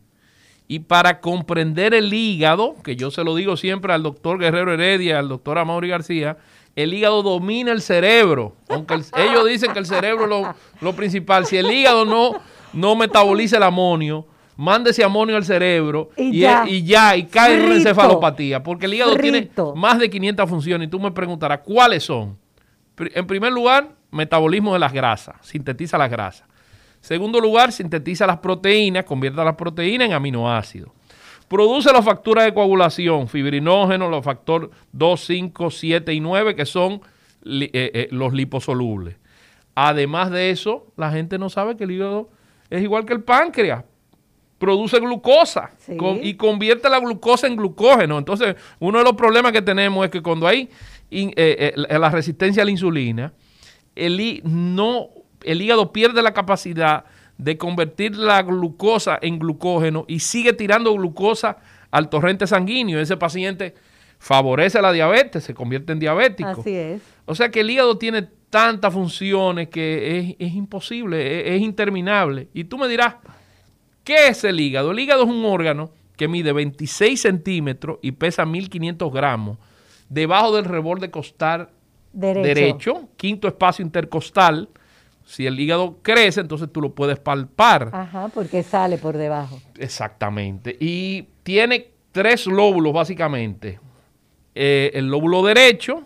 [0.66, 5.20] Y para comprender el hígado, que yo se lo digo siempre al doctor Guerrero Heredia,
[5.20, 6.38] al doctor Amaury García,
[6.76, 8.56] el hígado domina el cerebro.
[8.70, 11.46] Aunque ellos dicen que el cerebro es lo, principal.
[11.46, 12.40] Si el hígado no,
[12.74, 14.26] no metaboliza el amonio,
[14.58, 16.66] manda ese amonio al cerebro y, ya,
[17.16, 18.64] y, cae en una encefalopatía.
[18.64, 20.88] Porque el hígado tiene más de 500 funciones.
[20.88, 22.38] Y tú me preguntarás, ¿cuáles son?
[22.98, 26.48] En primer lugar, metabolismo de las grasas, sintetiza las grasas.
[27.02, 30.90] Segundo lugar, sintetiza las proteínas, convierte las proteínas en aminoácidos.
[31.54, 36.94] Produce las facturas de coagulación, fibrinógenos, los factores 2, 5, 7 y 9, que son
[37.46, 39.18] eh, eh, los liposolubles.
[39.76, 42.32] Además de eso, la gente no sabe que el hígado
[42.72, 43.84] es igual que el páncreas.
[44.58, 45.70] Produce glucosa
[46.24, 48.18] y convierte la glucosa en glucógeno.
[48.18, 50.72] Entonces, uno de los problemas que tenemos es que cuando hay
[51.12, 53.32] eh, la resistencia a la insulina,
[53.96, 55.10] el, no
[55.44, 57.06] el hígado pierde la capacidad
[57.44, 61.58] de convertir la glucosa en glucógeno y sigue tirando glucosa
[61.92, 63.02] al torrente sanguíneo.
[63.02, 63.76] Ese paciente
[64.18, 66.62] favorece la diabetes, se convierte en diabético.
[66.62, 67.02] Así es.
[67.26, 72.48] O sea que el hígado tiene tantas funciones que es, imposible, es, es, interminable.
[72.54, 73.16] Y tú me dirás,
[74.06, 74.92] ¿qué es el hígado?
[74.92, 79.58] El hígado es un órgano que mide 26 centímetros y pesa 1500 gramos,
[80.08, 81.72] debajo del reborde costal
[82.14, 84.70] derecho, derecho quinto espacio intercostal
[85.34, 87.90] si el hígado crece, entonces tú lo puedes palpar.
[87.92, 89.60] Ajá, porque sale por debajo.
[89.80, 90.78] Exactamente.
[90.80, 93.80] Y tiene tres lóbulos básicamente.
[94.54, 96.04] Eh, el lóbulo derecho,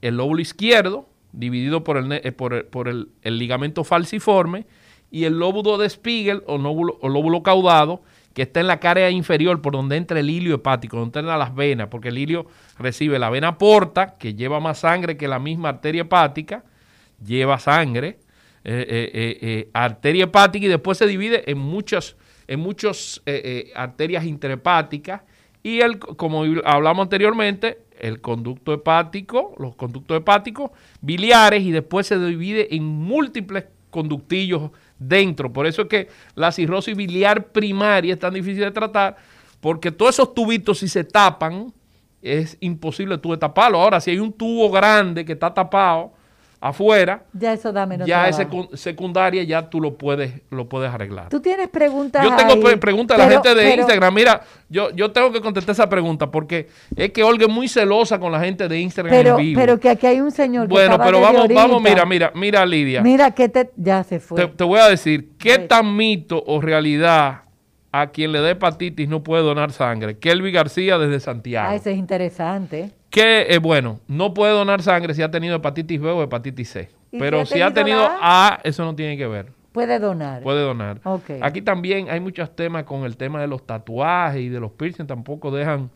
[0.00, 4.64] el lóbulo izquierdo, dividido por el, eh, por el, ligamento falciforme,
[5.10, 8.00] y el lóbulo de Spiegel o lóbulo, o lóbulo caudado,
[8.32, 11.54] que está en la cara inferior por donde entra el hilio hepático, donde entran las
[11.54, 12.46] venas, porque el hilio
[12.78, 16.64] recibe la vena porta, que lleva más sangre que la misma arteria hepática,
[17.22, 18.18] lleva sangre,
[18.64, 23.20] eh, eh, eh, arteria hepática y después se divide en muchas, en muchas
[23.74, 25.22] arterias intrahepáticas
[25.64, 32.18] y el, como hablamos anteriormente, el conducto hepático, los conductos hepáticos biliares y después se
[32.18, 35.52] divide en múltiples conductillos dentro.
[35.52, 39.16] Por eso es que la cirrosis biliar primaria es tan difícil de tratar,
[39.60, 41.72] porque todos esos tubitos si se tapan,
[42.22, 43.80] es imposible tú de taparlo.
[43.80, 46.12] Ahora, si hay un tubo grande que está tapado,
[46.64, 48.68] afuera, Ya eso da menos ya es trabajo.
[48.74, 51.28] secundaria, ya tú lo puedes, lo puedes arreglar.
[51.28, 54.14] Tú tienes preguntas Yo tengo ahí, preguntas de la gente de pero- Instagram.
[54.14, 58.20] Mira, yo, yo tengo que contestar esa pregunta porque es que Olga es muy celosa
[58.20, 59.60] con la gente de Instagram Pero, en vivo.
[59.60, 61.60] pero que aquí hay un señor bueno, pero vamos, ahorita.
[61.60, 63.02] vamos, mira, mira, mira, Lidia.
[63.02, 64.40] Mira que te, ya se fue.
[64.40, 67.42] Te, te voy a decir, ¿qué tan mito o realidad
[67.90, 70.16] a quien le dé hepatitis no puede donar sangre?
[70.16, 71.68] Kelby García desde Santiago.
[71.70, 72.92] Ah, eso es interesante.
[73.12, 76.88] Que, eh, bueno, no puede donar sangre si ha tenido hepatitis B o hepatitis C.
[77.10, 79.52] ¿Y Pero si si ha tenido A, eso no tiene que ver.
[79.70, 80.42] Puede donar.
[80.42, 80.98] Puede donar.
[81.04, 81.32] Ok.
[81.42, 85.06] Aquí también hay muchos temas con el tema de los tatuajes y de los piercing.
[85.06, 85.90] Tampoco dejan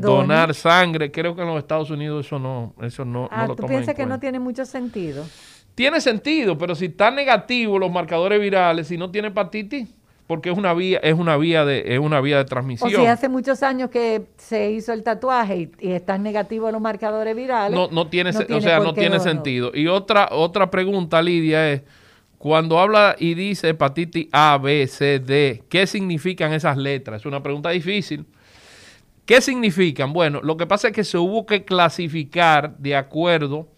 [0.00, 1.12] donar sangre.
[1.12, 3.94] Creo que en los Estados Unidos eso no, eso no, no Ah, lo ¿tú piensas
[3.94, 5.24] que no tiene mucho sentido?
[5.76, 9.88] Tiene sentido, pero si están negativos los marcadores virales, si no tiene hepatitis,
[10.28, 12.90] porque es una vía, es una vía de, es una vía de O transmisión.
[12.90, 17.34] si hace muchos años que se hizo el tatuaje y, y están negativos los marcadores
[17.34, 17.74] virales.
[17.76, 19.72] no, no tiene, se- o sea, no tiene sentido.
[19.74, 21.82] Y otra, otra pregunta, Lidia, es
[22.36, 27.22] cuando habla y dice hepatitis A, B, C, D, ¿qué significan esas letras?
[27.22, 28.26] Es una pregunta difícil.
[29.26, 30.12] ¿Qué significan?
[30.12, 33.68] Bueno, lo que pasa es que se hubo que clasificar de acuerdo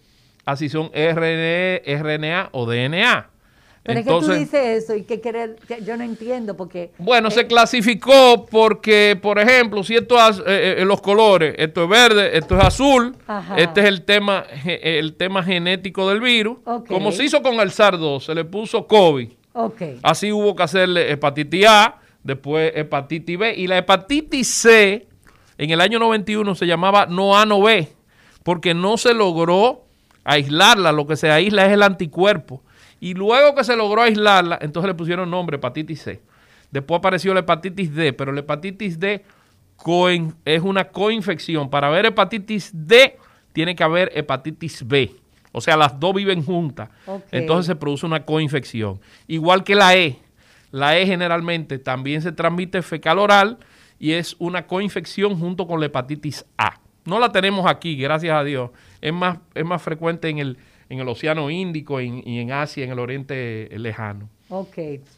[0.45, 3.30] a si son RNA, RNA o DNA.
[3.83, 7.29] Pero es que tú dices eso y que querer, que yo no entiendo porque Bueno,
[7.29, 11.89] eh, se clasificó porque, por ejemplo, si esto es eh, eh, los colores, esto es
[11.89, 13.55] verde, esto es azul, Ajá.
[13.57, 16.59] este es el tema, el tema genético del virus.
[16.87, 19.29] Como se hizo con el SARS-2, se le puso COVID.
[20.03, 23.53] Así hubo que hacerle hepatitis A, después hepatitis B.
[23.55, 25.07] Y la hepatitis C,
[25.57, 27.87] en el año 91, se llamaba no A, no B,
[28.43, 29.85] porque no se logró
[30.23, 30.91] aislarla.
[30.91, 32.61] Lo que se aísla es el anticuerpo.
[33.01, 36.21] Y luego que se logró aislarla, entonces le pusieron nombre hepatitis C.
[36.71, 39.25] Después apareció la hepatitis D, pero la hepatitis D
[40.45, 41.69] es una coinfección.
[41.69, 43.17] Para haber hepatitis D,
[43.53, 45.15] tiene que haber hepatitis B.
[45.51, 46.89] O sea, las dos viven juntas.
[47.31, 49.01] Entonces se produce una coinfección.
[49.27, 50.19] Igual que la E.
[50.71, 53.57] La E generalmente también se transmite fecal oral
[53.99, 56.79] y es una coinfección junto con la hepatitis A.
[57.03, 58.69] No la tenemos aquí, gracias a Dios.
[59.01, 60.57] Es más, es más frecuente en el,
[60.91, 64.29] en el Océano Índico en- y en Asia, en el Oriente Lejano.
[64.49, 64.77] ok,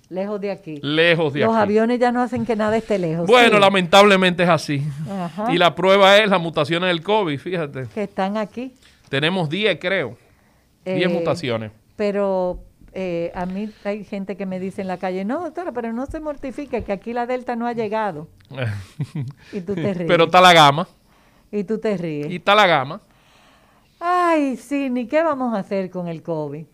[0.10, 0.80] lejos de aquí.
[0.84, 1.64] Lejos de Los aquí.
[1.64, 3.26] aviones ya no hacen que nada esté lejos.
[3.28, 4.84] Bueno, sí, lamentablemente es así.
[5.10, 5.52] Ajá.
[5.54, 7.88] Y la prueba es las mutaciones del COVID, fíjate.
[7.94, 8.74] que están aquí.
[9.10, 10.16] Tenemos 10, creo.
[10.86, 11.72] 10 Eh, mutaciones.
[11.96, 12.60] Pero
[12.94, 16.06] eh, a mí hay gente que me dice en la calle, no, doctora, pero no
[16.06, 18.28] se mortifique, que aquí la Delta no ha llegado.
[19.52, 20.08] Y tú te ríes.
[20.08, 20.88] Pero está la gama.
[21.52, 22.30] Y tú te ríes.
[22.32, 23.02] Y está la gama.
[24.06, 26.66] Ay, sí, ni qué vamos a hacer con el COVID.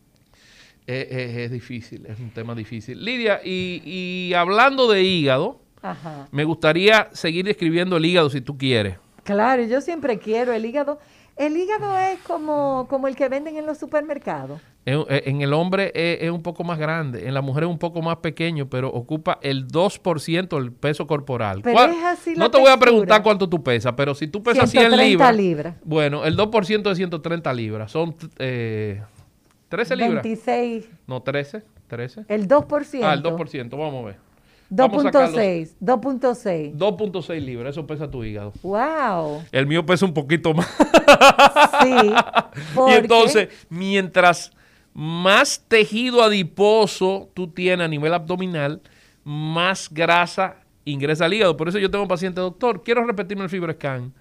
[0.88, 3.06] Es, es- es difícil, es un tema difícil.
[3.06, 6.28] Lidia, y, y hablando de hígado, Ajá.
[6.32, 8.98] me gustaría seguir describiendo el hígado si tú quieres.
[9.24, 10.98] Claro, yo siempre quiero el hígado.
[11.36, 14.60] El hígado es como, como el que venden en los supermercados.
[15.10, 18.02] Es- En el hombre es, un poco más grande, en la mujer es un poco
[18.02, 21.62] más pequeño, pero ocupa el 2% del peso corporal.
[21.64, 22.80] Pero ¿Cuál- es así la no te voy a textura.
[22.92, 25.76] preguntar cuánto tú pesas, pero si tú pesas 100 130 libras, libras.
[25.84, 29.02] bueno, el 2% de 130 libras son eh,
[29.70, 30.24] 13 libras.
[30.24, 32.26] 26, No, 13, 13.
[32.28, 33.02] el 2%.
[33.04, 34.30] Ah, el 2%, vamos a ver.
[34.72, 36.74] Vamos a sacar los 2.6, 2.6.
[36.76, 38.54] 2.6 libras, eso pesa tu hígado.
[38.62, 39.42] Wow.
[39.52, 40.68] El mío pesa un poquito más.
[41.82, 42.12] Sí.
[42.90, 44.52] Y entonces, mientras
[44.94, 48.82] más tejido adiposo tú tienes a nivel abdominal,
[49.24, 51.56] más grasa ingresa al hígado.
[51.56, 54.12] Por eso yo tengo un paciente, doctor, quiero repetirme el FibroScan.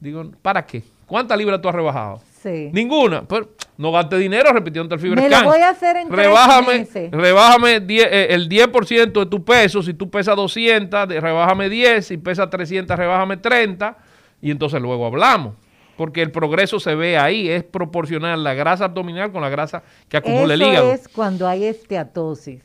[0.00, 0.82] Digo, ¿para qué?
[1.06, 2.20] ¿Cuántas libras tú has rebajado?
[2.42, 2.70] Sí.
[2.72, 3.22] Ninguna.
[3.28, 5.42] Pero no gaste dinero repitiendo el Me FibroScan.
[5.44, 7.10] lo voy a hacer en tres Rebájame, meses.
[7.10, 9.82] rebájame die- eh, el 10% de tu peso.
[9.82, 12.06] Si tú pesas 200, de- rebájame 10.
[12.06, 13.98] Si pesas 300, rebájame 30.
[14.40, 15.54] Y entonces luego hablamos.
[16.00, 17.50] Porque el progreso se ve ahí.
[17.50, 20.92] Es proporcional la grasa abdominal con la grasa que acumula el Eso hígado.
[20.92, 22.62] es cuando hay esteatosis.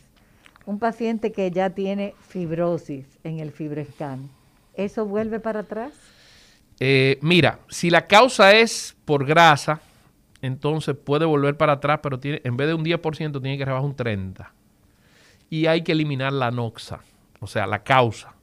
[0.65, 4.29] Un paciente que ya tiene fibrosis en el fibroscan.
[4.73, 5.91] ¿Eso vuelve para atrás?
[6.79, 9.81] Eh, mira, si la causa es por grasa,
[10.41, 13.85] entonces puede volver para atrás, pero tiene, en vez de un 10%, tiene que rebajar
[13.85, 14.47] un 30%.
[15.49, 17.01] Y hay que eliminar la noxa,
[17.41, 18.33] o sea, la causa.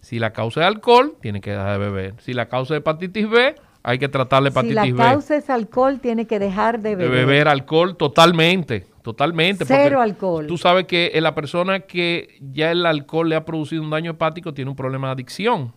[0.00, 2.14] Si la causa es alcohol, tiene que dejar de beber.
[2.20, 3.56] Si la causa es hepatitis B,
[3.88, 5.10] hay que tratar la Si hepatitis la B.
[5.10, 7.24] causa es alcohol, tiene que dejar de De beber.
[7.26, 9.64] beber alcohol totalmente, totalmente.
[9.64, 10.46] Cero alcohol.
[10.48, 14.10] Tú sabes que eh, la persona que ya el alcohol le ha producido un daño
[14.10, 15.72] hepático tiene un problema de adicción.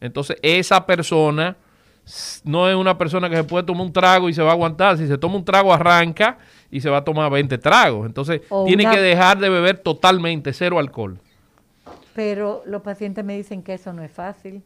[0.00, 1.56] Entonces, esa persona
[2.42, 4.96] no es una persona que se puede tomar un trago y se va a aguantar.
[4.98, 6.36] Si se toma un trago, arranca
[6.68, 8.06] y se va a tomar 20 tragos.
[8.06, 11.18] Entonces, O tiene una- que dejar de beber totalmente, cero alcohol.
[12.14, 14.62] Pero los pacientes me dicen que eso no es fácil.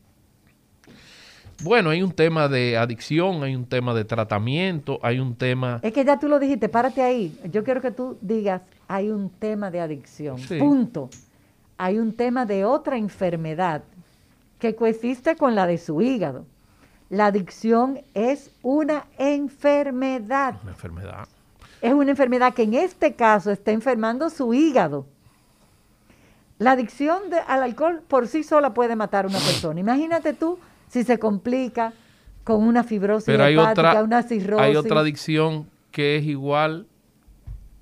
[1.63, 5.79] Bueno, hay un tema de adicción, hay un tema de tratamiento, hay un tema...
[5.83, 7.39] Es que ya tú lo dijiste, párate ahí.
[7.51, 10.39] Yo quiero que tú digas, hay un tema de adicción.
[10.39, 10.59] Sí.
[10.59, 11.09] Punto.
[11.79, 13.83] Hay un tema de otra enfermedad
[14.59, 16.45] que coexiste con la de su hígado.
[17.11, 20.57] La adicción es una enfermedad.
[20.63, 21.29] Una enfermedad.
[21.81, 25.07] Es una enfermedad que en este caso está enfermando su hígado.
[26.59, 29.81] La adicción de- al alcohol por sí sola puede matar a una persona.
[29.81, 30.59] Imagínate tú
[30.95, 31.93] si se complica
[32.45, 34.65] con una fibrosis Pero hay hepática, otra, una cirrosis.
[34.65, 36.87] hay otra adicción que es igual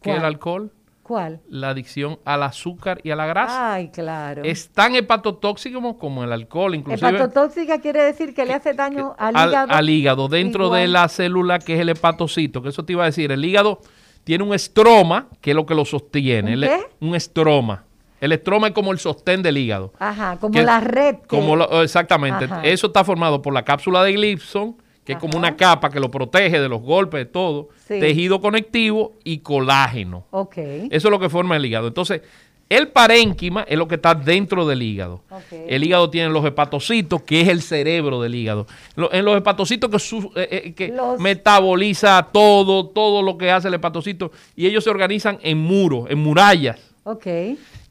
[0.00, 0.26] que el ¿Cuál?
[0.26, 0.72] alcohol,
[1.02, 1.40] ¿Cuál?
[1.48, 3.74] la adicción al azúcar y a la grasa.
[3.74, 4.42] Ay, claro.
[4.44, 9.14] Es tan hepatotóxico como- como el alcohol, inclusive Hepatotóxica quiere decir que le hace daño
[9.18, 9.72] al, al, hígado.
[9.72, 13.06] al hígado, dentro de la célula que es el hepatocito, que eso te iba a
[13.06, 13.80] decir, el hígado
[14.24, 16.56] tiene un estroma, que es lo que lo sostiene.
[16.56, 16.80] ¿Un el- qué?
[17.00, 17.84] un estroma.
[18.22, 19.92] El estroma es como el sostén del hígado.
[19.98, 21.16] Ajá, como que- la red.
[21.16, 22.46] que- Como lo- exactamente.
[22.46, 22.62] Ajá.
[22.64, 26.10] Eso está formado por la cápsula de Gibson, que es como una capa que lo
[26.10, 27.68] protege de los golpes, de todo.
[27.88, 27.98] Sí.
[28.00, 30.24] Tejido conectivo y colágeno.
[30.30, 30.56] Ok.
[30.56, 31.88] Eso es lo que forma el hígado.
[31.88, 32.22] Entonces,
[32.68, 35.22] el parénquima es lo que está dentro del hígado.
[35.68, 38.66] El hígado tiene los hepatocitos, que es el cerebro del hígado.
[39.10, 43.66] En los hepatocitos que, su- eh, eh, que Los- metaboliza todo, todo lo que hace
[43.68, 46.78] el hepatocito, y ellos se organizan en muros, en murallas.
[47.04, 47.26] Ok.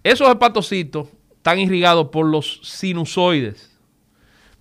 [0.03, 3.78] Esos hepatocitos están irrigados por los sinusoides.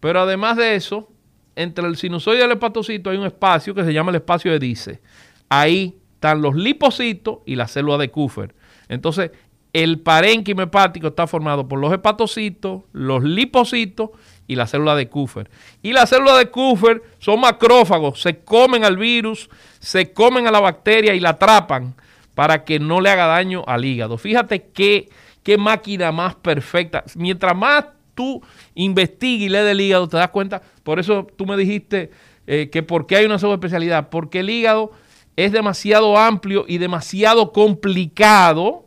[0.00, 1.08] Pero además de eso,
[1.56, 4.58] entre el sinusoide y el hepatocito hay un espacio que se llama el espacio de
[4.58, 5.00] Dice.
[5.48, 8.54] Ahí están los lipocitos y la célula de Kupfer.
[8.88, 9.30] Entonces,
[9.72, 14.10] el parénquima hepático está formado por los hepatocitos, los lipocitos
[14.46, 15.48] y la célula de Kupfer.
[15.82, 19.48] Y la célula de Kupfer son macrófagos, se comen al virus,
[19.78, 21.94] se comen a la bacteria y la atrapan
[22.34, 24.18] para que no le haga daño al hígado.
[24.18, 25.08] Fíjate qué,
[25.42, 27.04] qué máquina más perfecta.
[27.16, 28.42] Mientras más tú
[28.74, 30.62] investigues y lees del hígado, te das cuenta.
[30.82, 32.10] Por eso tú me dijiste
[32.46, 34.08] eh, que por qué hay una subespecialidad.
[34.10, 34.92] Porque el hígado
[35.36, 38.86] es demasiado amplio y demasiado complicado.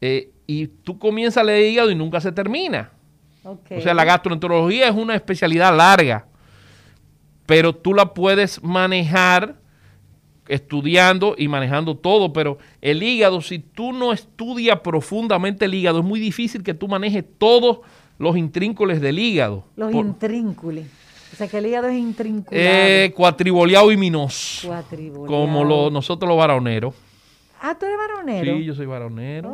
[0.00, 2.90] eh, y tú comienzas a leer hígado y nunca se termina.
[3.44, 6.26] O sea, la gastroenterología es una especialidad larga,
[7.46, 9.56] pero tú la puedes manejar
[10.48, 16.04] estudiando y manejando todo, pero el hígado, si tú no estudias profundamente el hígado, es
[16.04, 17.80] muy difícil que tú manejes todos
[18.18, 19.64] los intrínculos del hígado.
[19.76, 20.84] Los Por- intrínculos.
[21.32, 22.66] O sea, que el hígado es intrínculado.
[22.66, 25.26] eh, cuatriboleado y minos, Cuatriboleado.
[25.26, 26.94] como lo- nosotros los varoneros.
[27.60, 28.56] Ah, tú eres varonero.
[28.56, 29.50] Sí, yo soy varonero.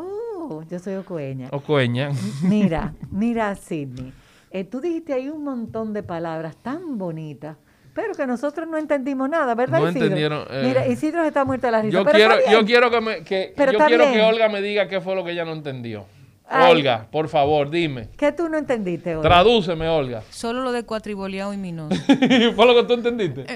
[0.46, 1.48] Oh, yo soy ocoeña.
[1.52, 2.10] O coeña.
[2.42, 4.12] Mira, mira, Sidney.
[4.50, 7.56] eh, tú dijiste ahí un montón de palabras tan bonitas,
[7.94, 10.04] pero que nosotros no entendimos nada, ¿verdad, No Isidro?
[10.04, 10.62] entendieron, eh.
[10.66, 11.92] Mira, Isidro está muerto de la risa.
[11.98, 14.88] Yo pero quiero, yo quiero que me, que, Pero yo quiero que Olga me diga
[14.88, 16.04] qué fue lo que ella no entendió.
[16.46, 16.72] Ay.
[16.72, 18.08] Olga, por favor, dime.
[18.18, 19.22] ¿Qué tú no entendiste hoy?
[19.22, 20.22] Tradúceme, Olga.
[20.30, 21.96] Solo lo de cuatriboleado y minoso.
[22.54, 23.46] ¿Fue lo que tú entendiste?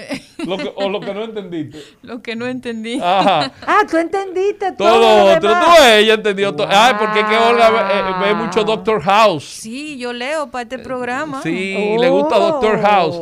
[0.43, 1.77] Lo que- o lo que no entendiste.
[2.01, 2.99] lo que no entendí.
[2.99, 3.51] Ajá.
[3.67, 4.87] Ah, tú entendiste todo.
[4.89, 5.51] Todo lo otro.
[5.51, 6.67] Tú, ella entendió todo.
[6.67, 9.43] Ay, porque es que Olga ve, eh, ve mucho Doctor House.
[9.43, 11.43] Sí, yo leo para este programa.
[11.43, 12.53] Sí, le gusta Oh.
[12.53, 13.21] Doctor House.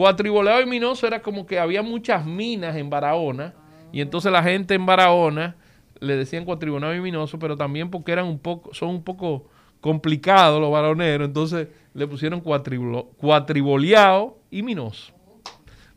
[0.00, 3.52] Cuatriboleado y minoso era como que había muchas minas en Barahona.
[3.92, 5.56] Y entonces la gente en Barahona
[5.98, 9.50] le decían cuatriboleado y minoso, pero también porque eran un poco, son un poco
[9.82, 11.28] complicados los varoneros.
[11.28, 15.12] Entonces le pusieron cuatriboleado y minoso.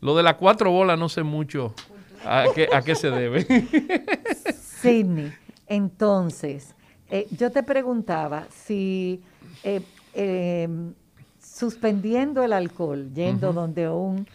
[0.02, 1.72] Lo de las cuatro bolas no sé mucho
[2.26, 3.46] a qué, a qué se debe.
[4.54, 5.32] Sidney,
[5.66, 6.74] entonces,
[7.08, 9.22] eh, yo te preguntaba si
[9.62, 9.80] eh,
[10.12, 10.68] eh,
[11.54, 14.26] suspendiendo el alcohol, yendo donde un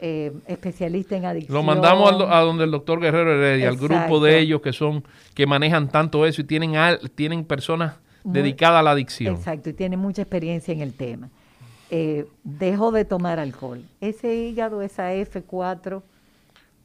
[0.00, 1.54] eh, especialista en adicción.
[1.56, 5.02] Lo mandamos al a donde el doctor Guerrero Heredia, al grupo de ellos que son
[5.34, 9.34] que manejan tanto eso y tienen al- tienen personas Muy- dedicadas a la adicción.
[9.34, 11.30] Exacto, y tiene mucha experiencia en el tema.
[11.90, 13.82] Eh, dejó de tomar alcohol.
[14.00, 16.02] Ese hígado, esa F4,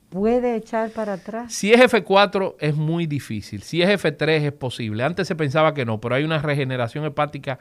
[0.09, 1.53] puede echar para atrás.
[1.53, 5.03] Si es F4 es muy difícil, si es F3 es posible.
[5.03, 7.59] Antes se pensaba que no, pero hay una regeneración hepática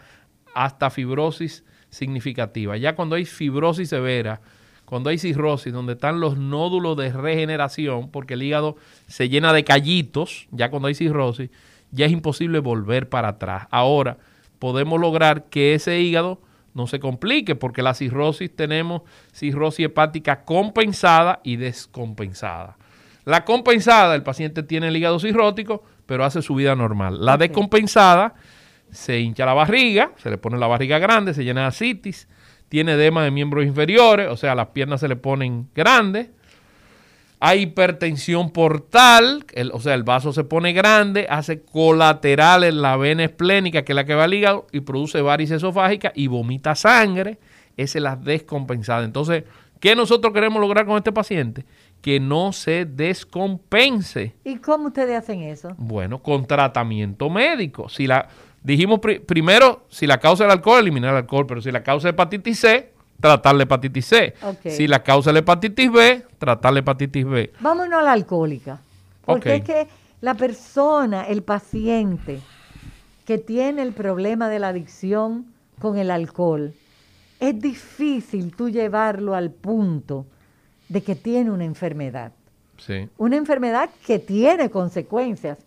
[0.54, 2.76] hasta fibrosis significativa.
[2.76, 4.40] Ya cuando hay fibrosis severa,
[4.84, 9.62] cuando hay cirrosis, donde están los nódulos de regeneración, porque el hígado se llena de
[9.62, 11.50] callitos, ya cuando hay cirrosis,
[11.92, 13.68] ya es imposible volver para atrás.
[13.70, 14.18] Ahora
[14.58, 16.40] podemos lograr que ese hígado
[16.74, 19.02] no se complique, porque la cirrosis tenemos
[19.32, 22.76] cirrosis hepática compensada y descompensada.
[23.24, 27.24] La compensada, el paciente tiene el hígado cirrótico, pero hace su vida normal.
[27.24, 28.34] La descompensada,
[28.92, 32.28] se hincha la barriga, se le pone la barriga grande, se llena de asitis,
[32.68, 36.28] tiene edema de miembros inferiores, o sea, las piernas se le ponen grandes.
[37.44, 42.96] Hay hipertensión portal, el- o sea, el vaso se pone grande, hace colateral en la
[42.96, 46.74] vena esplénica, que es la que va al hígado, y produce varices esofágicas y vomita
[46.76, 47.38] sangre.
[47.74, 49.02] es la descompensada.
[49.02, 49.44] Entonces,
[49.80, 51.64] ¿qué nosotros queremos lograr con este paciente?
[52.02, 54.34] Que no se descompense.
[54.44, 55.74] ¿Y cómo ustedes hacen eso?
[55.78, 57.88] Bueno, con tratamiento médico.
[57.88, 58.28] Si la
[58.62, 62.08] dijimos primero, si la causa es el alcohol, eliminar el alcohol, pero si la causa
[62.08, 64.34] es hepatitis C, tratar la hepatitis C.
[64.64, 67.52] Si la causa es la hepatitis B, tratar la hepatitis B.
[67.60, 68.80] Vámonos a la alcohólica.
[69.24, 69.86] Porque es que
[70.20, 72.40] la persona, el paciente
[73.24, 75.46] que tiene el problema de la adicción
[75.80, 76.74] con el alcohol,
[77.40, 80.26] es difícil tú llevarlo al punto
[80.88, 82.32] de que tiene una enfermedad.
[82.78, 83.08] Sí.
[83.18, 85.58] Una enfermedad que tiene consecuencias.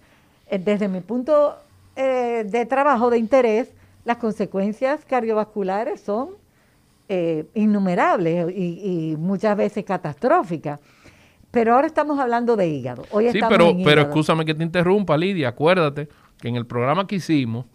[0.48, 1.58] Eh, desde mi punto
[1.96, 3.74] eh, de trabajo, de interés,
[4.04, 6.30] las consecuencias cardiovasculares son
[7.08, 10.80] eh, innumerables y, muchas veces catastróficas.
[11.52, 13.04] Pero ahora estamos hablando de hígado.
[13.12, 15.50] Hoy sí, pero, pero escúchame que te interrumpa, Lidia.
[15.50, 16.10] Acuérdate
[16.40, 17.66] que en el programa que hicimos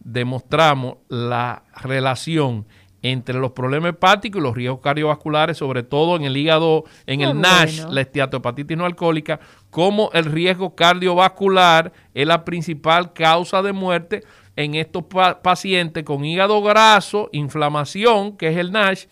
[0.00, 2.66] demostramos la relación
[3.02, 7.40] entre los problemas hepáticos y los riesgos cardiovasculares, sobre todo en el hígado, en el
[7.40, 9.38] NASH, la esteatohepatitis no alcohólica,
[9.70, 14.22] como el riesgo cardiovascular es la principal causa de muerte
[14.56, 15.04] en estos
[15.42, 19.06] pacientes con hígado graso, inflamación, que es el NASH,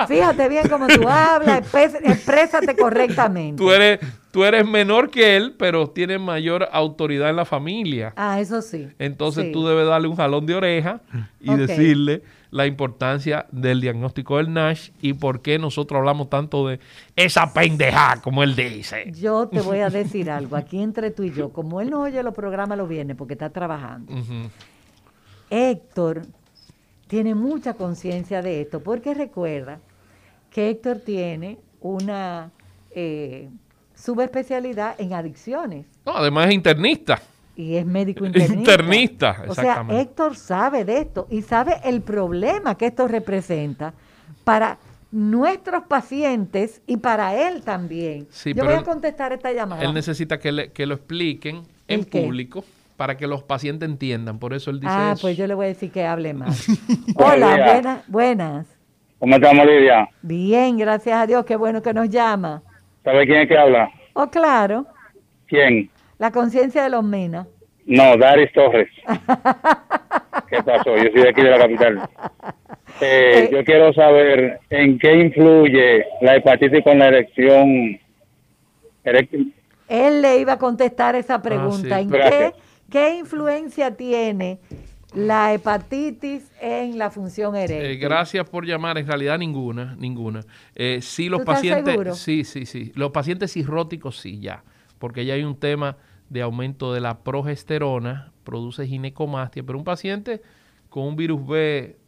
[0.06, 1.64] Fíjate bien cómo tú hablas,
[2.04, 3.60] exprésate correctamente.
[3.60, 3.98] Tú eres,
[4.30, 8.12] tú eres menor que él, pero tienes mayor autoridad en la familia.
[8.14, 8.86] Ah, eso sí.
[9.00, 11.00] Entonces tú debes darle un jalón de oreja
[11.40, 12.22] y decirle
[12.52, 16.80] la importancia del diagnóstico del NASH y por qué nosotros hablamos tanto de
[17.16, 19.10] esa pendeja, como él dice.
[19.18, 22.22] Yo te voy a decir algo, aquí entre tú y yo, como él no oye
[22.22, 24.12] los programas, lo viene porque está trabajando.
[25.48, 26.26] Héctor
[27.08, 29.80] tiene mucha conciencia de esto, porque recuerda
[30.50, 32.50] que Héctor tiene una
[32.90, 33.48] eh,
[33.94, 35.86] subespecialidad en adicciones.
[36.04, 37.18] No, además es internista
[37.56, 38.54] y es médico internista.
[38.54, 43.94] Internista, O sea, Héctor sabe de esto y sabe el problema que esto representa
[44.44, 44.78] para
[45.10, 48.26] nuestros pacientes y para él también.
[48.44, 49.82] Yo voy a contestar esta llamada.
[49.82, 52.64] Él necesita que, le, que lo expliquen en público
[52.96, 54.38] para que los pacientes entiendan.
[54.38, 56.66] Por eso él dice Ah, pues yo le voy a decir que hable más.
[57.16, 58.66] Hola, buenas, buenas.
[59.18, 60.08] ¿Cómo estamos, Lidia?
[60.22, 61.44] Bien, gracias a Dios.
[61.44, 62.62] Qué bueno que nos llama.
[63.04, 63.88] ¿Sabe quién es que habla?
[64.14, 64.86] Oh, claro.
[65.46, 65.90] ¿Quién?
[66.22, 67.48] La conciencia de los Mena.
[67.84, 68.88] No, Daris Torres.
[70.48, 70.96] ¿Qué pasó?
[70.96, 72.08] Yo soy de aquí de la capital.
[73.00, 77.98] Eh, eh, yo quiero saber en qué influye la hepatitis con la erección.
[79.88, 81.98] Él le iba a contestar esa ah, pregunta.
[81.98, 82.52] ¿En qué,
[82.88, 84.60] qué, influencia tiene
[85.16, 87.84] la hepatitis en la función eréctil?
[87.84, 88.96] Eh, gracias por llamar.
[88.96, 90.42] En realidad ninguna, ninguna.
[90.76, 92.92] Eh, sí, los pacientes, sí, sí, sí.
[92.94, 94.62] Los pacientes cirróticos sí, ya,
[95.00, 95.96] porque ya hay un tema
[96.32, 100.40] de aumento de la progesterona, produce ginecomastia, pero un paciente
[100.88, 101.98] con un virus B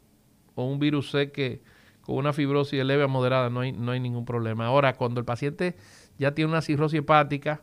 [0.55, 1.61] o un virus C que
[2.01, 4.67] con una fibrosis leve a moderada no hay, no hay ningún problema.
[4.67, 5.77] Ahora, cuando el paciente
[6.19, 7.63] ya tiene una cirrosis hepática,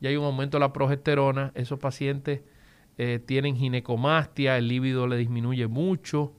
[0.00, 2.40] ya hay un aumento de la progesterona, esos pacientes
[2.98, 6.32] eh, tienen ginecomastia, el líbido le disminuye mucho,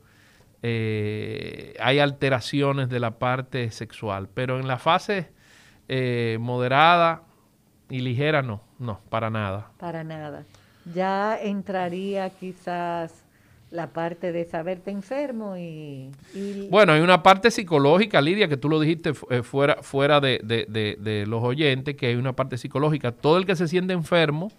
[0.63, 5.31] eh, hay alteraciones de la parte sexual, pero en la fase
[5.87, 7.23] eh, moderada
[7.91, 9.69] y ligera no, no, para nada.
[9.77, 10.45] Para nada.
[10.93, 13.23] Ya entraría quizás
[13.69, 16.09] la parte de saberte enfermo y,
[16.69, 20.97] Bueno, hay una parte psicológica, Lidia, que tú lo dijiste eh, fuera, fuera de, de,
[20.99, 23.11] de, los oyentes, que hay una parte psicológica.
[23.11, 24.51] Todo el que se siente enfermo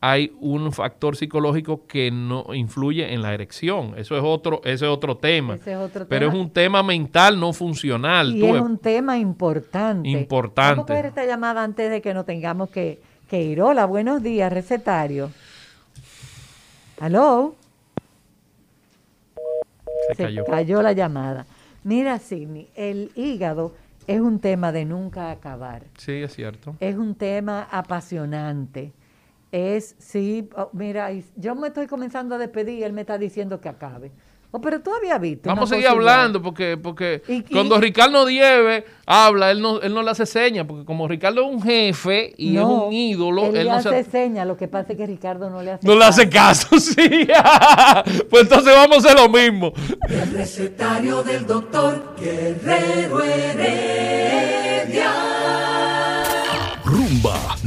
[0.00, 3.94] hay un factor psicológico que no influye en la erección.
[3.96, 5.56] Eso es otro, ese es otro tema.
[5.56, 6.38] Ese es otro Pero tema.
[6.38, 8.36] es un tema mental, no funcional.
[8.36, 10.08] Y Tú es un tema importante.
[10.08, 10.76] Importante.
[10.76, 13.60] Vamos a coger esta llamada antes de que nos tengamos que, que ir.
[13.60, 15.32] Hola, buenos días, recetario.
[17.00, 17.56] ¿Aló?
[20.14, 20.82] Se cayó.
[20.82, 21.46] la llamada.
[21.82, 23.74] Mira, Sidney, el hígado
[24.06, 25.82] es un tema de nunca acabar.
[25.96, 26.76] Sí, es cierto.
[26.80, 28.92] Es un tema apasionante.
[29.50, 33.60] Es, sí, oh, mira, yo me estoy comenzando a despedir y él me está diciendo
[33.60, 34.12] que acabe.
[34.50, 35.46] Oh, pero tú habías visto.
[35.46, 39.92] Vamos a seguir hablando porque, porque Y- y- cuando Ricardo Dieve habla, él no, él
[39.92, 43.56] no le hace señas, porque como Ricardo es un jefe y es un ídolo, él,
[43.56, 45.86] él, le no, hace se, señas, lo que pasa es que Ricardo no le hace
[45.86, 47.28] no le hace caso, sí.
[48.30, 49.72] pues entonces vamos a hacer lo mismo.
[50.08, 55.12] El recetario del doctor Guerrero Heredia.